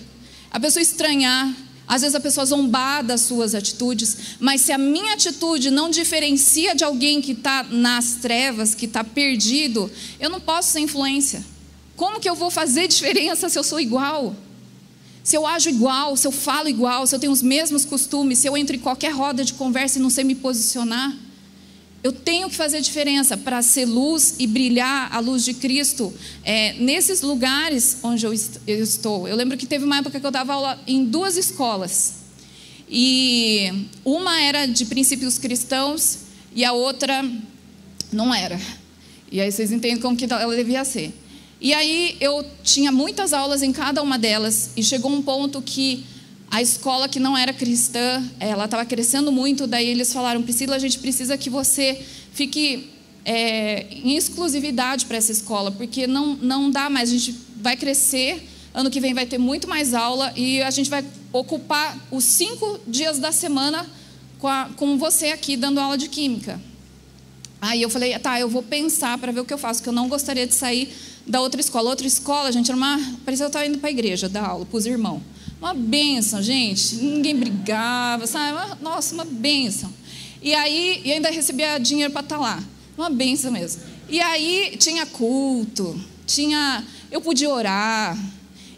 A 0.50 0.60
pessoa 0.60 0.82
estranhar, 0.82 1.50
às 1.92 2.00
vezes 2.00 2.14
a 2.14 2.20
pessoa 2.20 2.46
zombar 2.46 3.04
das 3.04 3.20
suas 3.20 3.54
atitudes, 3.54 4.16
mas 4.40 4.62
se 4.62 4.72
a 4.72 4.78
minha 4.78 5.12
atitude 5.12 5.70
não 5.70 5.90
diferencia 5.90 6.74
de 6.74 6.82
alguém 6.82 7.20
que 7.20 7.32
está 7.32 7.64
nas 7.64 8.14
trevas, 8.14 8.74
que 8.74 8.86
está 8.86 9.04
perdido, 9.04 9.90
eu 10.18 10.30
não 10.30 10.40
posso 10.40 10.72
ser 10.72 10.80
influência. 10.80 11.44
Como 11.94 12.18
que 12.18 12.30
eu 12.30 12.34
vou 12.34 12.50
fazer 12.50 12.88
diferença 12.88 13.46
se 13.50 13.58
eu 13.58 13.62
sou 13.62 13.78
igual? 13.78 14.34
Se 15.22 15.36
eu 15.36 15.46
ajo 15.46 15.68
igual, 15.68 16.16
se 16.16 16.26
eu 16.26 16.32
falo 16.32 16.66
igual, 16.66 17.06
se 17.06 17.14
eu 17.14 17.18
tenho 17.18 17.30
os 17.30 17.42
mesmos 17.42 17.84
costumes, 17.84 18.38
se 18.38 18.48
eu 18.48 18.56
entro 18.56 18.74
em 18.74 18.78
qualquer 18.78 19.12
roda 19.12 19.44
de 19.44 19.52
conversa 19.52 19.98
e 19.98 20.02
não 20.02 20.08
sei 20.08 20.24
me 20.24 20.34
posicionar, 20.34 21.14
eu 22.02 22.12
tenho 22.12 22.50
que 22.50 22.56
fazer 22.56 22.80
diferença 22.80 23.36
para 23.36 23.62
ser 23.62 23.84
luz 23.84 24.36
e 24.38 24.46
brilhar 24.46 25.14
a 25.14 25.20
luz 25.20 25.44
de 25.44 25.54
Cristo 25.54 26.12
é, 26.42 26.72
nesses 26.74 27.22
lugares 27.22 27.98
onde 28.02 28.26
eu, 28.26 28.32
eu 28.66 28.82
estou. 28.82 29.28
Eu 29.28 29.36
lembro 29.36 29.56
que 29.56 29.66
teve 29.66 29.84
uma 29.84 29.98
época 29.98 30.18
que 30.18 30.26
eu 30.26 30.30
dava 30.30 30.54
aula 30.54 30.82
em 30.86 31.04
duas 31.04 31.36
escolas. 31.36 32.14
E 32.90 33.86
uma 34.04 34.40
era 34.40 34.66
de 34.66 34.84
princípios 34.84 35.38
cristãos 35.38 36.18
e 36.54 36.64
a 36.64 36.72
outra 36.72 37.24
não 38.12 38.34
era. 38.34 38.60
E 39.30 39.40
aí 39.40 39.50
vocês 39.50 39.70
entendem 39.70 40.00
como 40.00 40.16
que 40.16 40.24
ela 40.24 40.54
devia 40.56 40.84
ser. 40.84 41.14
E 41.60 41.72
aí 41.72 42.16
eu 42.20 42.44
tinha 42.64 42.90
muitas 42.90 43.32
aulas 43.32 43.62
em 43.62 43.72
cada 43.72 44.02
uma 44.02 44.18
delas 44.18 44.70
e 44.76 44.82
chegou 44.82 45.10
um 45.10 45.22
ponto 45.22 45.62
que 45.62 46.04
a 46.52 46.60
escola 46.60 47.08
que 47.08 47.18
não 47.18 47.34
era 47.34 47.50
cristã, 47.50 48.22
ela 48.38 48.66
estava 48.66 48.84
crescendo 48.84 49.32
muito, 49.32 49.66
daí 49.66 49.88
eles 49.88 50.12
falaram, 50.12 50.42
Priscila, 50.42 50.76
a 50.76 50.78
gente 50.78 50.98
precisa 50.98 51.38
que 51.38 51.48
você 51.48 51.98
fique 52.34 52.90
é, 53.24 53.86
em 53.90 54.14
exclusividade 54.18 55.06
para 55.06 55.16
essa 55.16 55.32
escola, 55.32 55.70
porque 55.70 56.06
não, 56.06 56.36
não 56.36 56.70
dá 56.70 56.90
mais, 56.90 57.08
a 57.08 57.12
gente 57.14 57.34
vai 57.56 57.74
crescer, 57.74 58.46
ano 58.74 58.90
que 58.90 59.00
vem 59.00 59.14
vai 59.14 59.24
ter 59.24 59.38
muito 59.38 59.66
mais 59.66 59.94
aula 59.94 60.30
e 60.36 60.60
a 60.60 60.70
gente 60.70 60.90
vai 60.90 61.02
ocupar 61.32 61.98
os 62.10 62.24
cinco 62.24 62.78
dias 62.86 63.18
da 63.18 63.32
semana 63.32 63.86
com, 64.38 64.46
a, 64.46 64.68
com 64.76 64.98
você 64.98 65.28
aqui 65.28 65.56
dando 65.56 65.80
aula 65.80 65.96
de 65.96 66.06
química. 66.06 66.60
Aí 67.62 67.80
eu 67.80 67.88
falei, 67.88 68.18
tá, 68.18 68.38
eu 68.38 68.50
vou 68.50 68.62
pensar 68.62 69.16
para 69.16 69.32
ver 69.32 69.40
o 69.40 69.44
que 69.46 69.54
eu 69.54 69.58
faço, 69.58 69.80
porque 69.80 69.88
eu 69.88 69.94
não 69.94 70.06
gostaria 70.06 70.46
de 70.46 70.54
sair 70.54 70.92
da 71.26 71.40
outra 71.40 71.62
escola. 71.62 71.88
Outra 71.88 72.06
escola, 72.06 72.52
gente, 72.52 72.70
era 72.70 72.76
uma. 72.76 72.98
Parecia 73.24 73.36
que 73.36 73.42
eu 73.44 73.46
estava 73.46 73.66
indo 73.66 73.78
para 73.78 73.88
a 73.88 73.92
igreja 73.92 74.28
dar 74.28 74.44
aula 74.44 74.66
para 74.66 74.76
os 74.76 74.84
irmãos. 74.84 75.22
Uma 75.62 75.74
benção, 75.74 76.42
gente. 76.42 76.96
Ninguém 76.96 77.36
brigava, 77.36 78.26
sabe? 78.26 78.82
Nossa, 78.82 79.14
uma 79.14 79.24
benção. 79.24 79.94
E 80.42 80.52
aí, 80.52 81.00
e 81.04 81.12
ainda 81.12 81.30
recebia 81.30 81.78
dinheiro 81.78 82.12
para 82.12 82.22
estar 82.22 82.34
tá 82.34 82.42
lá. 82.42 82.62
Uma 82.98 83.08
benção 83.08 83.52
mesmo. 83.52 83.80
E 84.08 84.20
aí 84.20 84.76
tinha 84.76 85.06
culto, 85.06 85.98
tinha. 86.26 86.84
Eu 87.12 87.20
podia 87.20 87.48
orar. 87.48 88.18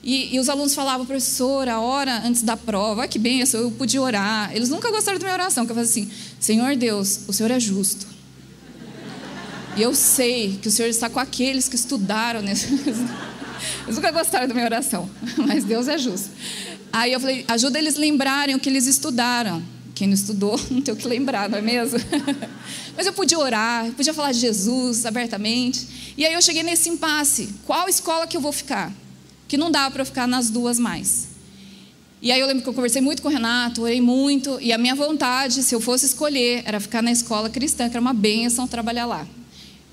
E, 0.02 0.34
e, 0.36 0.38
os 0.38 0.50
alunos 0.50 0.74
falavam, 0.74 1.06
professora, 1.06 1.80
hora 1.80 2.18
antes 2.22 2.42
da 2.42 2.54
prova, 2.54 3.08
que 3.08 3.18
benção, 3.18 3.62
eu 3.62 3.70
podia 3.70 4.02
orar. 4.02 4.54
Eles 4.54 4.68
nunca 4.68 4.90
gostaram 4.90 5.18
da 5.18 5.24
minha 5.24 5.32
oração, 5.32 5.64
que 5.64 5.72
eu 5.72 5.74
falei 5.74 5.88
assim: 5.88 6.10
Senhor 6.38 6.76
Deus, 6.76 7.20
o 7.26 7.32
Senhor 7.32 7.50
é 7.50 7.58
justo. 7.58 8.06
E 9.74 9.80
eu 9.80 9.94
sei 9.94 10.58
que 10.60 10.68
o 10.68 10.70
Senhor 10.70 10.88
está 10.88 11.08
com 11.08 11.18
aqueles 11.18 11.66
que 11.66 11.76
estudaram 11.76 12.42
nesse. 12.42 12.66
Eles 13.84 13.96
nunca 13.96 14.10
gostaram 14.10 14.46
da 14.46 14.54
minha 14.54 14.66
oração, 14.66 15.08
mas 15.46 15.64
Deus 15.64 15.88
é 15.88 15.96
justo. 15.96 16.30
Aí 16.94 17.12
eu 17.12 17.18
falei: 17.18 17.44
ajuda 17.48 17.76
eles 17.76 17.96
a 17.96 18.00
lembrarem 18.00 18.54
o 18.54 18.60
que 18.60 18.68
eles 18.68 18.86
estudaram. 18.86 19.60
Quem 19.96 20.06
não 20.06 20.14
estudou 20.14 20.58
não 20.70 20.80
tem 20.80 20.94
o 20.94 20.96
que 20.96 21.08
lembrar, 21.08 21.48
não 21.48 21.58
é 21.58 21.60
mesmo? 21.60 21.98
Mas 22.96 23.04
eu 23.04 23.12
podia 23.12 23.36
orar, 23.36 23.90
podia 23.90 24.14
falar 24.14 24.30
de 24.30 24.38
Jesus 24.38 25.04
abertamente. 25.04 26.14
E 26.16 26.24
aí 26.24 26.32
eu 26.32 26.40
cheguei 26.40 26.62
nesse 26.62 26.88
impasse: 26.88 27.52
qual 27.66 27.88
escola 27.88 28.28
que 28.28 28.36
eu 28.36 28.40
vou 28.40 28.52
ficar? 28.52 28.92
Que 29.48 29.56
não 29.56 29.72
dava 29.72 29.90
para 29.90 30.02
eu 30.02 30.06
ficar 30.06 30.28
nas 30.28 30.50
duas 30.50 30.78
mais. 30.78 31.34
E 32.22 32.30
aí 32.30 32.38
eu 32.38 32.46
lembro 32.46 32.62
que 32.62 32.68
eu 32.68 32.72
conversei 32.72 33.02
muito 33.02 33.20
com 33.20 33.28
o 33.28 33.30
Renato, 33.30 33.82
orei 33.82 34.00
muito, 34.00 34.58
e 34.60 34.72
a 34.72 34.78
minha 34.78 34.94
vontade, 34.94 35.64
se 35.64 35.74
eu 35.74 35.80
fosse 35.80 36.06
escolher, 36.06 36.62
era 36.64 36.78
ficar 36.78 37.02
na 37.02 37.10
escola 37.10 37.50
cristã, 37.50 37.90
que 37.90 37.96
era 37.96 38.00
uma 38.00 38.14
bênção 38.14 38.68
trabalhar 38.68 39.04
lá. 39.04 39.26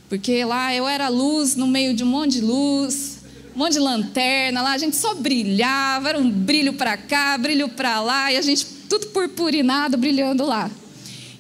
Porque 0.08 0.46
lá 0.46 0.74
eu 0.74 0.88
era 0.88 1.10
luz 1.10 1.56
no 1.56 1.68
meio 1.68 1.94
de 1.96 2.04
um 2.04 2.08
monte 2.08 2.34
de 2.34 2.42
luz, 2.42 3.11
um 3.56 3.60
monte 3.60 3.74
de 3.74 3.80
lanterna 3.80 4.62
lá, 4.62 4.72
a 4.72 4.78
gente 4.78 4.96
só 4.96 5.14
brilhava, 5.14 6.10
era 6.10 6.18
um 6.18 6.30
brilho 6.30 6.74
para 6.74 6.96
cá, 6.98 7.38
brilho 7.38 7.70
para 7.70 8.02
lá, 8.02 8.32
e 8.32 8.38
a 8.38 8.42
gente 8.42 8.66
tudo 8.88 9.08
purpurinado, 9.08 9.98
brilhando 9.98 10.46
lá. 10.46 10.70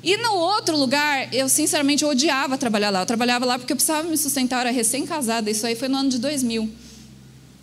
E 0.03 0.17
no 0.17 0.33
outro 0.33 0.75
lugar, 0.77 1.33
eu 1.33 1.47
sinceramente 1.47 2.03
odiava 2.03 2.57
trabalhar 2.57 2.89
lá. 2.89 3.01
Eu 3.01 3.05
trabalhava 3.05 3.45
lá 3.45 3.59
porque 3.59 3.71
eu 3.71 3.77
precisava 3.77 4.07
me 4.07 4.17
sustentar, 4.17 4.57
eu 4.57 4.61
era 4.61 4.71
recém-casada, 4.71 5.49
isso 5.49 5.65
aí 5.67 5.75
foi 5.75 5.87
no 5.87 5.97
ano 5.97 6.09
de 6.09 6.17
2000. 6.17 6.69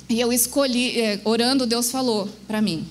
E 0.09 0.21
eu 0.21 0.33
escolhi, 0.33 1.01
é, 1.01 1.21
orando, 1.25 1.67
Deus 1.67 1.91
falou 1.91 2.29
para 2.47 2.63
mim: 2.63 2.87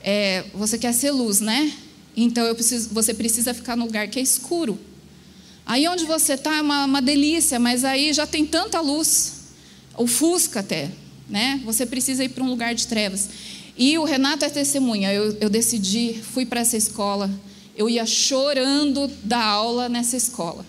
é, 0.00 0.44
Você 0.54 0.78
quer 0.78 0.92
ser 0.94 1.10
luz, 1.10 1.40
né? 1.40 1.72
Então 2.16 2.54
preciso, 2.54 2.90
você 2.90 3.12
precisa 3.12 3.52
ficar 3.52 3.76
no 3.76 3.86
lugar 3.86 4.06
que 4.08 4.18
é 4.18 4.22
escuro. 4.22 4.78
Aí 5.66 5.88
onde 5.88 6.04
você 6.04 6.34
está 6.34 6.56
é 6.56 6.62
uma, 6.62 6.84
uma 6.84 7.02
delícia, 7.02 7.58
mas 7.58 7.84
aí 7.84 8.12
já 8.12 8.26
tem 8.26 8.46
tanta 8.46 8.80
luz, 8.80 9.33
ofusca 9.96 10.60
até, 10.60 10.90
né? 11.28 11.60
Você 11.64 11.86
precisa 11.86 12.24
ir 12.24 12.30
para 12.30 12.44
um 12.44 12.48
lugar 12.48 12.74
de 12.74 12.86
trevas. 12.86 13.28
E 13.76 13.98
o 13.98 14.04
Renato 14.04 14.44
é 14.44 14.50
testemunha. 14.50 15.12
Eu, 15.12 15.36
eu 15.40 15.50
decidi, 15.50 16.14
fui 16.14 16.46
para 16.46 16.60
essa 16.60 16.76
escola. 16.76 17.30
Eu 17.76 17.88
ia 17.88 18.06
chorando 18.06 19.10
da 19.22 19.42
aula 19.42 19.88
nessa 19.88 20.16
escola. 20.16 20.64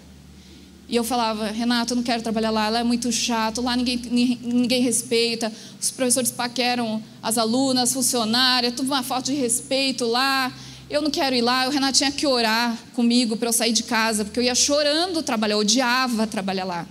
E 0.88 0.96
eu 0.96 1.04
falava, 1.04 1.48
Renato, 1.48 1.94
eu 1.94 1.96
não 1.96 2.04
quero 2.04 2.22
trabalhar 2.22 2.52
lá, 2.52 2.70
lá 2.70 2.80
é 2.80 2.84
muito 2.84 3.12
chato, 3.12 3.60
lá 3.60 3.76
ninguém, 3.76 4.00
ninguém 4.44 4.84
respeita, 4.84 5.52
os 5.82 5.90
professores 5.90 6.30
paqueram 6.30 7.02
as 7.24 7.40
alunas, 7.40 7.92
funcionárias, 7.92 8.74
tudo 8.76 8.88
uma 8.88 9.02
falta 9.02 9.32
de 9.32 9.38
respeito 9.38 10.06
lá 10.06 10.54
eu 10.90 11.02
não 11.02 11.10
quero 11.10 11.36
ir 11.36 11.42
lá. 11.42 11.68
O 11.68 11.72
Renato 11.72 11.98
tinha 11.98 12.12
que 12.12 12.28
orar 12.28 12.78
comigo 12.94 13.36
para 13.36 13.50
eu 13.50 13.54
sair 13.54 13.74
de 13.74 13.84
casa, 13.84 14.24
porque 14.24 14.40
eu 14.40 14.44
ia 14.44 14.56
chorando 14.56 15.22
trabalhar, 15.24 15.56
eu 15.56 15.60
odiava 15.60 16.28
trabalhar 16.28 16.66
lá. 16.66 16.88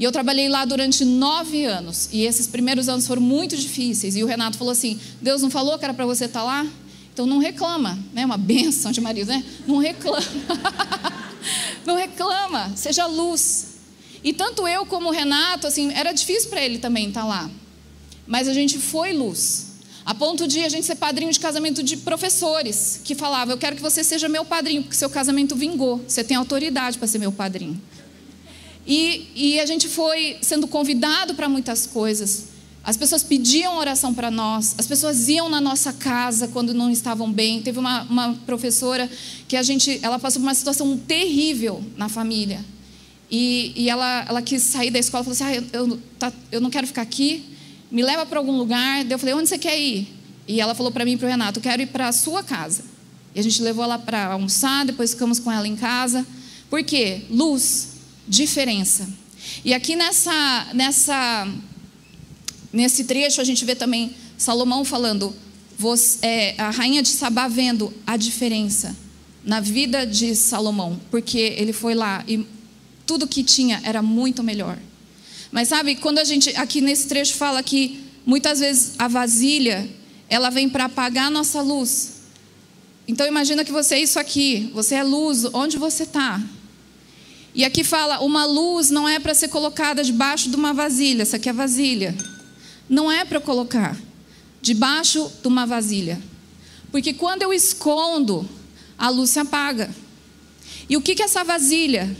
E 0.00 0.04
eu 0.04 0.10
trabalhei 0.10 0.48
lá 0.48 0.64
durante 0.64 1.04
nove 1.04 1.66
anos. 1.66 2.08
E 2.10 2.24
esses 2.24 2.46
primeiros 2.46 2.88
anos 2.88 3.06
foram 3.06 3.20
muito 3.20 3.54
difíceis. 3.54 4.16
E 4.16 4.24
o 4.24 4.26
Renato 4.26 4.56
falou 4.56 4.72
assim: 4.72 4.98
Deus 5.20 5.42
não 5.42 5.50
falou 5.50 5.78
que 5.78 5.84
era 5.84 5.92
para 5.92 6.06
você 6.06 6.24
estar 6.24 6.40
tá 6.40 6.46
lá? 6.46 6.66
Então 7.12 7.26
não 7.26 7.36
reclama. 7.36 7.98
Né? 8.14 8.24
Uma 8.24 8.38
benção 8.38 8.90
de 8.90 9.00
marido, 9.02 9.28
né? 9.28 9.44
Não 9.66 9.76
reclama. 9.76 10.24
não 11.84 11.96
reclama. 11.96 12.72
Seja 12.76 13.04
luz. 13.04 13.74
E 14.24 14.32
tanto 14.32 14.66
eu 14.66 14.86
como 14.86 15.10
o 15.10 15.12
Renato, 15.12 15.66
assim, 15.66 15.92
era 15.92 16.12
difícil 16.12 16.48
para 16.48 16.62
ele 16.62 16.78
também 16.78 17.08
estar 17.08 17.20
tá 17.20 17.26
lá. 17.26 17.50
Mas 18.26 18.48
a 18.48 18.54
gente 18.54 18.78
foi 18.78 19.12
luz. 19.12 19.66
A 20.06 20.14
ponto 20.14 20.48
de 20.48 20.64
a 20.64 20.68
gente 20.70 20.86
ser 20.86 20.94
padrinho 20.94 21.30
de 21.30 21.38
casamento 21.38 21.82
de 21.82 21.98
professores 21.98 23.02
que 23.04 23.14
falavam: 23.14 23.52
Eu 23.52 23.58
quero 23.58 23.76
que 23.76 23.82
você 23.82 24.02
seja 24.02 24.30
meu 24.30 24.46
padrinho, 24.46 24.82
porque 24.82 24.96
seu 24.96 25.10
casamento 25.10 25.54
vingou. 25.54 26.02
Você 26.08 26.24
tem 26.24 26.38
autoridade 26.38 26.96
para 26.96 27.06
ser 27.06 27.18
meu 27.18 27.30
padrinho. 27.32 27.78
E, 28.86 29.28
e 29.34 29.60
a 29.60 29.66
gente 29.66 29.88
foi 29.88 30.38
sendo 30.40 30.66
convidado 30.66 31.34
para 31.34 31.48
muitas 31.48 31.86
coisas. 31.86 32.48
As 32.82 32.96
pessoas 32.96 33.22
pediam 33.22 33.76
oração 33.76 34.14
para 34.14 34.30
nós, 34.30 34.74
as 34.78 34.86
pessoas 34.86 35.28
iam 35.28 35.50
na 35.50 35.60
nossa 35.60 35.92
casa 35.92 36.48
quando 36.48 36.72
não 36.72 36.90
estavam 36.90 37.30
bem. 37.30 37.60
Teve 37.60 37.78
uma, 37.78 38.02
uma 38.04 38.34
professora 38.46 39.08
que 39.46 39.56
a 39.56 39.62
gente, 39.62 40.00
ela 40.02 40.18
passou 40.18 40.40
por 40.40 40.46
uma 40.46 40.54
situação 40.54 40.96
terrível 40.96 41.84
na 41.96 42.08
família. 42.08 42.64
E, 43.30 43.72
e 43.76 43.88
ela, 43.88 44.24
ela 44.28 44.42
quis 44.42 44.62
sair 44.62 44.90
da 44.90 44.98
escola 44.98 45.22
falou 45.22 45.34
assim: 45.34 45.44
ah, 45.44 45.54
eu, 45.54 45.64
eu, 45.72 46.00
tá, 46.18 46.32
eu 46.50 46.60
não 46.60 46.70
quero 46.70 46.86
ficar 46.86 47.02
aqui, 47.02 47.44
me 47.90 48.02
leva 48.02 48.24
para 48.24 48.38
algum 48.38 48.56
lugar. 48.56 49.04
Daí 49.04 49.12
eu 49.12 49.18
falei, 49.18 49.34
onde 49.34 49.48
você 49.48 49.58
quer 49.58 49.78
ir? 49.78 50.08
E 50.48 50.60
ela 50.60 50.74
falou 50.74 50.90
para 50.90 51.04
mim 51.04 51.12
e 51.12 51.16
para 51.16 51.26
o 51.26 51.30
Renato, 51.30 51.58
eu 51.58 51.62
quero 51.62 51.82
ir 51.82 51.86
para 51.86 52.08
a 52.08 52.12
sua 52.12 52.42
casa. 52.42 52.82
E 53.34 53.38
a 53.38 53.42
gente 53.42 53.62
levou 53.62 53.84
ela 53.84 53.98
para 53.98 54.32
almoçar, 54.32 54.84
depois 54.84 55.12
ficamos 55.12 55.38
com 55.38 55.52
ela 55.52 55.68
em 55.68 55.76
casa. 55.76 56.26
Por 56.68 56.82
quê? 56.82 57.22
Luz, 57.30 57.99
diferença. 58.26 59.08
E 59.64 59.72
aqui 59.74 59.96
nessa, 59.96 60.68
nessa, 60.74 61.48
nesse 62.72 63.04
trecho 63.04 63.40
a 63.40 63.44
gente 63.44 63.64
vê 63.64 63.74
também 63.74 64.14
Salomão 64.36 64.84
falando, 64.84 65.34
você, 65.76 66.18
é, 66.22 66.54
a 66.58 66.70
rainha 66.70 67.02
de 67.02 67.08
Sabá 67.08 67.48
vendo 67.48 67.92
a 68.06 68.16
diferença 68.16 68.96
na 69.44 69.60
vida 69.60 70.06
de 70.06 70.36
Salomão, 70.36 71.00
porque 71.10 71.38
ele 71.38 71.72
foi 71.72 71.94
lá 71.94 72.22
e 72.28 72.46
tudo 73.06 73.26
que 73.26 73.42
tinha 73.42 73.80
era 73.82 74.02
muito 74.02 74.42
melhor. 74.42 74.78
Mas 75.50 75.68
sabe, 75.68 75.96
quando 75.96 76.18
a 76.18 76.24
gente 76.24 76.54
aqui 76.56 76.80
nesse 76.80 77.08
trecho 77.08 77.34
fala 77.34 77.62
que 77.62 78.04
muitas 78.24 78.60
vezes 78.60 78.92
a 78.98 79.08
vasilha, 79.08 79.88
ela 80.28 80.50
vem 80.50 80.68
para 80.68 80.84
apagar 80.84 81.26
a 81.26 81.30
nossa 81.30 81.60
luz. 81.60 82.20
Então 83.08 83.26
imagina 83.26 83.64
que 83.64 83.72
você 83.72 83.96
é 83.96 84.00
isso 84.00 84.18
aqui, 84.18 84.70
você 84.72 84.94
é 84.94 85.02
luz, 85.02 85.44
onde 85.52 85.76
você 85.76 86.04
está? 86.04 86.40
E 87.54 87.64
aqui 87.64 87.82
fala, 87.82 88.20
uma 88.20 88.44
luz 88.44 88.90
não 88.90 89.08
é 89.08 89.18
para 89.18 89.34
ser 89.34 89.48
colocada 89.48 90.04
debaixo 90.04 90.48
de 90.48 90.56
uma 90.56 90.72
vasilha, 90.72 91.22
essa 91.22 91.36
aqui 91.36 91.48
é 91.48 91.52
a 91.52 91.54
vasilha. 91.54 92.16
Não 92.88 93.10
é 93.10 93.24
para 93.24 93.40
colocar 93.40 93.96
debaixo 94.62 95.30
de 95.40 95.48
uma 95.48 95.66
vasilha. 95.66 96.20
Porque 96.90 97.12
quando 97.12 97.42
eu 97.42 97.52
escondo 97.52 98.48
a 99.00 99.08
luz 99.08 99.30
se 99.30 99.38
apaga. 99.38 99.90
E 100.88 100.96
o 100.96 101.00
que 101.00 101.20
é 101.22 101.24
essa 101.24 101.42
vasilha? 101.42 102.14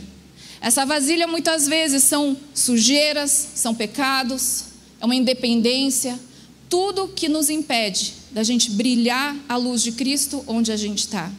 Essa 0.59 0.83
vasilha 0.83 1.27
muitas 1.27 1.67
vezes 1.67 2.03
são 2.03 2.35
sujeiras, 2.55 3.49
são 3.53 3.75
pecados, 3.75 4.65
é 4.99 5.05
uma 5.05 5.15
independência, 5.15 6.19
tudo 6.67 7.07
que 7.07 7.29
nos 7.29 7.49
impede 7.49 8.15
da 8.31 8.41
gente 8.41 8.71
brilhar 8.71 9.35
a 9.47 9.57
luz 9.57 9.83
de 9.83 9.91
Cristo 9.91 10.43
onde 10.47 10.71
a 10.71 10.77
gente 10.77 10.99
está. 10.99 11.31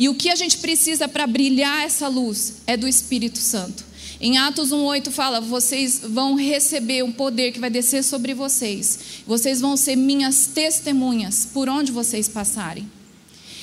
E 0.00 0.08
o 0.08 0.14
que 0.14 0.30
a 0.30 0.34
gente 0.34 0.56
precisa 0.56 1.06
para 1.06 1.26
brilhar 1.26 1.84
essa 1.84 2.08
luz 2.08 2.54
é 2.66 2.74
do 2.74 2.88
Espírito 2.88 3.38
Santo. 3.38 3.84
Em 4.18 4.38
Atos 4.38 4.72
1:8 4.72 5.10
fala: 5.10 5.42
"Vocês 5.42 6.00
vão 6.02 6.36
receber 6.36 7.04
um 7.04 7.12
poder 7.12 7.52
que 7.52 7.60
vai 7.60 7.68
descer 7.68 8.02
sobre 8.02 8.32
vocês. 8.32 8.98
Vocês 9.26 9.60
vão 9.60 9.76
ser 9.76 9.96
minhas 9.96 10.46
testemunhas 10.46 11.46
por 11.52 11.68
onde 11.68 11.92
vocês 11.92 12.28
passarem." 12.28 12.90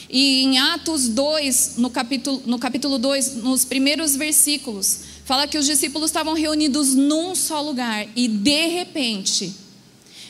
E 0.07 0.43
em 0.43 0.59
Atos 0.59 1.09
2, 1.09 1.73
no 1.77 1.89
capítulo, 1.89 2.43
no 2.45 2.59
capítulo 2.59 2.99
2, 2.99 3.37
nos 3.37 3.65
primeiros 3.65 4.15
versículos, 4.15 4.99
fala 5.25 5.47
que 5.47 5.57
os 5.57 5.65
discípulos 5.65 6.11
estavam 6.11 6.35
reunidos 6.35 6.93
num 6.93 7.33
só 7.33 7.59
lugar 7.63 8.07
e 8.15 8.27
de 8.27 8.67
repente 8.67 9.55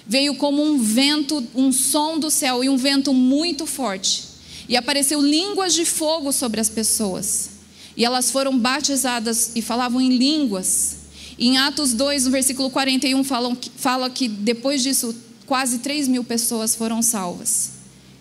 veio 0.08 0.36
como 0.36 0.64
um 0.64 0.78
vento, 0.78 1.46
um 1.54 1.70
som 1.74 2.18
do 2.18 2.32
céu 2.32 2.64
e 2.64 2.70
um 2.70 2.78
vento 2.78 3.14
muito 3.14 3.66
forte. 3.66 4.27
E 4.68 4.76
apareceu 4.76 5.22
línguas 5.22 5.74
de 5.74 5.86
fogo 5.86 6.32
sobre 6.32 6.60
as 6.60 6.70
pessoas. 6.70 7.50
E 7.96 8.06
elas 8.06 8.30
foram 8.30 8.58
batizadas 8.58 9.52
e 9.56 9.62
falavam 9.62 10.00
em 10.00 10.18
línguas. 10.18 10.98
Em 11.40 11.58
Atos 11.58 11.94
2, 11.94 12.26
no 12.26 12.32
versículo 12.32 12.70
41, 12.70 13.24
falam, 13.24 13.58
fala 13.76 14.10
que 14.10 14.28
depois 14.28 14.84
disso, 14.84 15.16
quase 15.46 15.80
3 15.80 16.08
mil 16.08 16.24
pessoas 16.24 16.76
foram 16.76 17.02
salvas. 17.02 17.72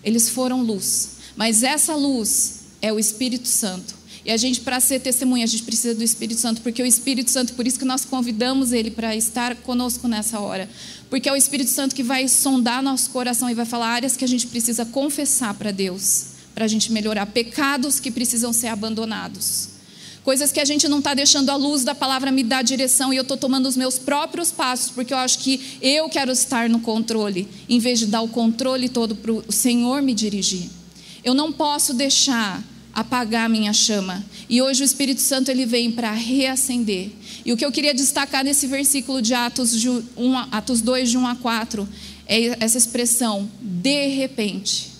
Eles 0.04 0.28
foram 0.28 0.62
luz. 0.62 1.16
Mas 1.36 1.62
essa 1.62 1.94
luz 1.94 2.60
é 2.80 2.92
o 2.92 2.98
Espírito 2.98 3.48
Santo. 3.48 3.94
E 4.24 4.30
a 4.32 4.36
gente, 4.36 4.60
para 4.60 4.80
ser 4.80 5.00
testemunha, 5.00 5.44
a 5.44 5.46
gente 5.46 5.62
precisa 5.62 5.94
do 5.94 6.02
Espírito 6.02 6.40
Santo, 6.40 6.60
porque 6.60 6.82
o 6.82 6.86
Espírito 6.86 7.30
Santo, 7.30 7.52
por 7.52 7.64
isso 7.64 7.78
que 7.78 7.84
nós 7.84 8.04
convidamos 8.04 8.72
ele 8.72 8.90
para 8.90 9.14
estar 9.14 9.54
conosco 9.56 10.08
nessa 10.08 10.40
hora. 10.40 10.68
Porque 11.08 11.28
é 11.28 11.32
o 11.32 11.36
Espírito 11.36 11.70
Santo 11.70 11.94
que 11.94 12.02
vai 12.02 12.26
sondar 12.26 12.82
nosso 12.82 13.10
coração 13.10 13.48
e 13.48 13.54
vai 13.54 13.64
falar 13.64 13.86
áreas 13.86 14.16
que 14.16 14.24
a 14.24 14.28
gente 14.28 14.48
precisa 14.48 14.84
confessar 14.84 15.54
para 15.54 15.70
Deus, 15.70 16.35
para 16.56 16.64
a 16.64 16.68
gente 16.68 16.90
melhorar, 16.90 17.26
pecados 17.26 18.00
que 18.00 18.10
precisam 18.10 18.50
ser 18.50 18.68
abandonados. 18.68 19.68
Coisas 20.24 20.50
que 20.50 20.58
a 20.58 20.64
gente 20.64 20.88
não 20.88 21.00
está 21.00 21.12
deixando 21.12 21.50
a 21.50 21.54
luz 21.54 21.84
da 21.84 21.94
palavra 21.94 22.32
me 22.32 22.42
dar 22.42 22.62
direção 22.62 23.12
e 23.12 23.16
eu 23.16 23.22
estou 23.22 23.36
tomando 23.36 23.68
os 23.68 23.76
meus 23.76 23.98
próprios 23.98 24.50
passos, 24.50 24.90
porque 24.90 25.12
eu 25.12 25.18
acho 25.18 25.40
que 25.40 25.60
eu 25.82 26.08
quero 26.08 26.32
estar 26.32 26.66
no 26.70 26.80
controle, 26.80 27.46
em 27.68 27.78
vez 27.78 27.98
de 27.98 28.06
dar 28.06 28.22
o 28.22 28.28
controle 28.28 28.88
todo 28.88 29.14
para 29.14 29.32
o 29.32 29.52
Senhor 29.52 30.00
me 30.00 30.14
dirigir. 30.14 30.70
Eu 31.22 31.34
não 31.34 31.52
posso 31.52 31.92
deixar 31.92 32.64
apagar 32.94 33.50
minha 33.50 33.74
chama. 33.74 34.24
E 34.48 34.62
hoje 34.62 34.82
o 34.82 34.86
Espírito 34.86 35.20
Santo 35.20 35.50
ele 35.50 35.66
vem 35.66 35.92
para 35.92 36.10
reacender. 36.12 37.10
E 37.44 37.52
o 37.52 37.56
que 37.56 37.66
eu 37.66 37.70
queria 37.70 37.92
destacar 37.92 38.42
nesse 38.42 38.66
versículo 38.66 39.20
de 39.20 39.34
Atos, 39.34 39.78
de 39.78 39.90
1, 39.90 40.02
Atos 40.50 40.80
2, 40.80 41.10
de 41.10 41.18
1 41.18 41.26
a 41.26 41.36
4, 41.36 41.86
é 42.26 42.64
essa 42.64 42.78
expressão, 42.78 43.46
de 43.60 44.08
repente. 44.08 44.95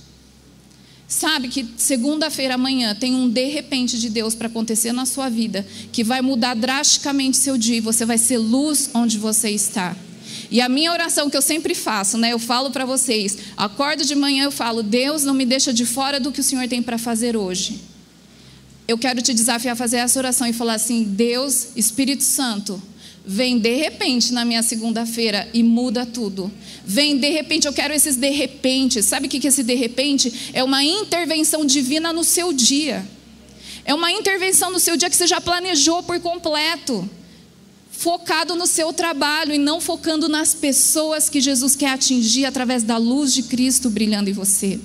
Sabe 1.09 1.49
que 1.49 1.65
segunda-feira 1.77 2.55
amanhã 2.55 2.95
tem 2.95 3.15
um 3.15 3.29
de 3.29 3.47
repente 3.47 3.99
de 3.99 4.11
Deus 4.11 4.35
para 4.35 4.49
acontecer 4.49 4.93
na 4.93 5.07
sua 5.07 5.29
vida, 5.29 5.65
que 5.93 6.03
vai 6.03 6.21
mudar 6.21 6.55
drasticamente 6.55 7.37
seu 7.37 7.57
dia 7.57 7.77
e 7.77 7.81
você 7.81 8.05
vai 8.05 8.19
ser 8.19 8.39
luz 8.39 8.91
onde 8.93 9.17
você 9.17 9.51
está. 9.51 9.97
E 10.51 10.61
a 10.61 10.69
minha 10.69 10.93
oração 10.93 11.31
que 11.31 11.37
eu 11.37 11.43
sempre 11.43 11.75
faço, 11.75 12.19
né? 12.19 12.33
Eu 12.33 12.39
falo 12.39 12.71
para 12.71 12.85
vocês, 12.85 13.39
acordo 13.57 14.05
de 14.05 14.15
manhã 14.15 14.45
eu 14.45 14.51
falo, 14.51 14.83
Deus 14.83 15.23
não 15.25 15.35
me 15.35 15.47
deixa 15.47 15.73
de 15.73 15.87
fora 15.87 16.19
do 16.19 16.33
que 16.33 16.41
o 16.41 16.45
Senhor 16.45 16.67
tem 16.69 16.83
para 16.83 16.99
fazer 16.99 17.37
hoje. 17.37 17.81
Eu 18.89 18.99
quero 18.99 19.21
te 19.23 19.35
desafiar 19.35 19.73
a 19.73 19.77
fazer 19.77 19.97
essa 19.97 20.19
oração 20.19 20.47
e 20.47 20.53
falar 20.53 20.75
assim: 20.75 21.03
Deus, 21.03 21.69
Espírito 21.75 22.23
Santo, 22.23 22.81
vem 23.27 23.59
de 23.59 23.75
repente 23.75 24.33
na 24.33 24.45
minha 24.45 24.63
segunda-feira 24.63 25.49
e 25.53 25.63
muda 25.63 26.07
tudo. 26.07 26.51
Vem 26.85 27.19
de 27.19 27.29
repente, 27.29 27.67
eu 27.67 27.73
quero 27.73 27.93
esses 27.93 28.15
de 28.17 28.31
repente. 28.31 29.03
Sabe 29.03 29.27
o 29.27 29.29
que 29.29 29.45
é 29.45 29.49
esse 29.49 29.65
de 29.65 29.75
repente? 29.75 30.51
É 30.53 30.63
uma 30.63 30.85
intervenção 30.85 31.67
divina 31.67 32.13
no 32.13 32.23
seu 32.23 32.53
dia. 32.53 33.05
É 33.85 33.93
uma 33.93 34.13
intervenção 34.13 34.71
no 34.71 34.79
seu 34.79 34.97
dia 34.97 35.11
que 35.11 35.17
você 35.17 35.27
já 35.27 35.41
planejou 35.41 36.03
por 36.03 36.21
completo 36.21 37.09
focado 37.97 38.55
no 38.55 38.67
seu 38.67 38.93
trabalho 38.93 39.55
e 39.55 39.59
não 39.59 39.81
focando 39.81 40.29
nas 40.29 40.55
pessoas 40.55 41.31
que 41.31 41.41
Jesus 41.41 41.75
quer 41.75 41.91
atingir 41.91 42.45
através 42.45 42.83
da 42.83 42.99
luz 42.99 43.33
de 43.33 43.43
Cristo 43.43 43.89
brilhando 43.89 44.29
em 44.29 44.35
você. 44.35 44.79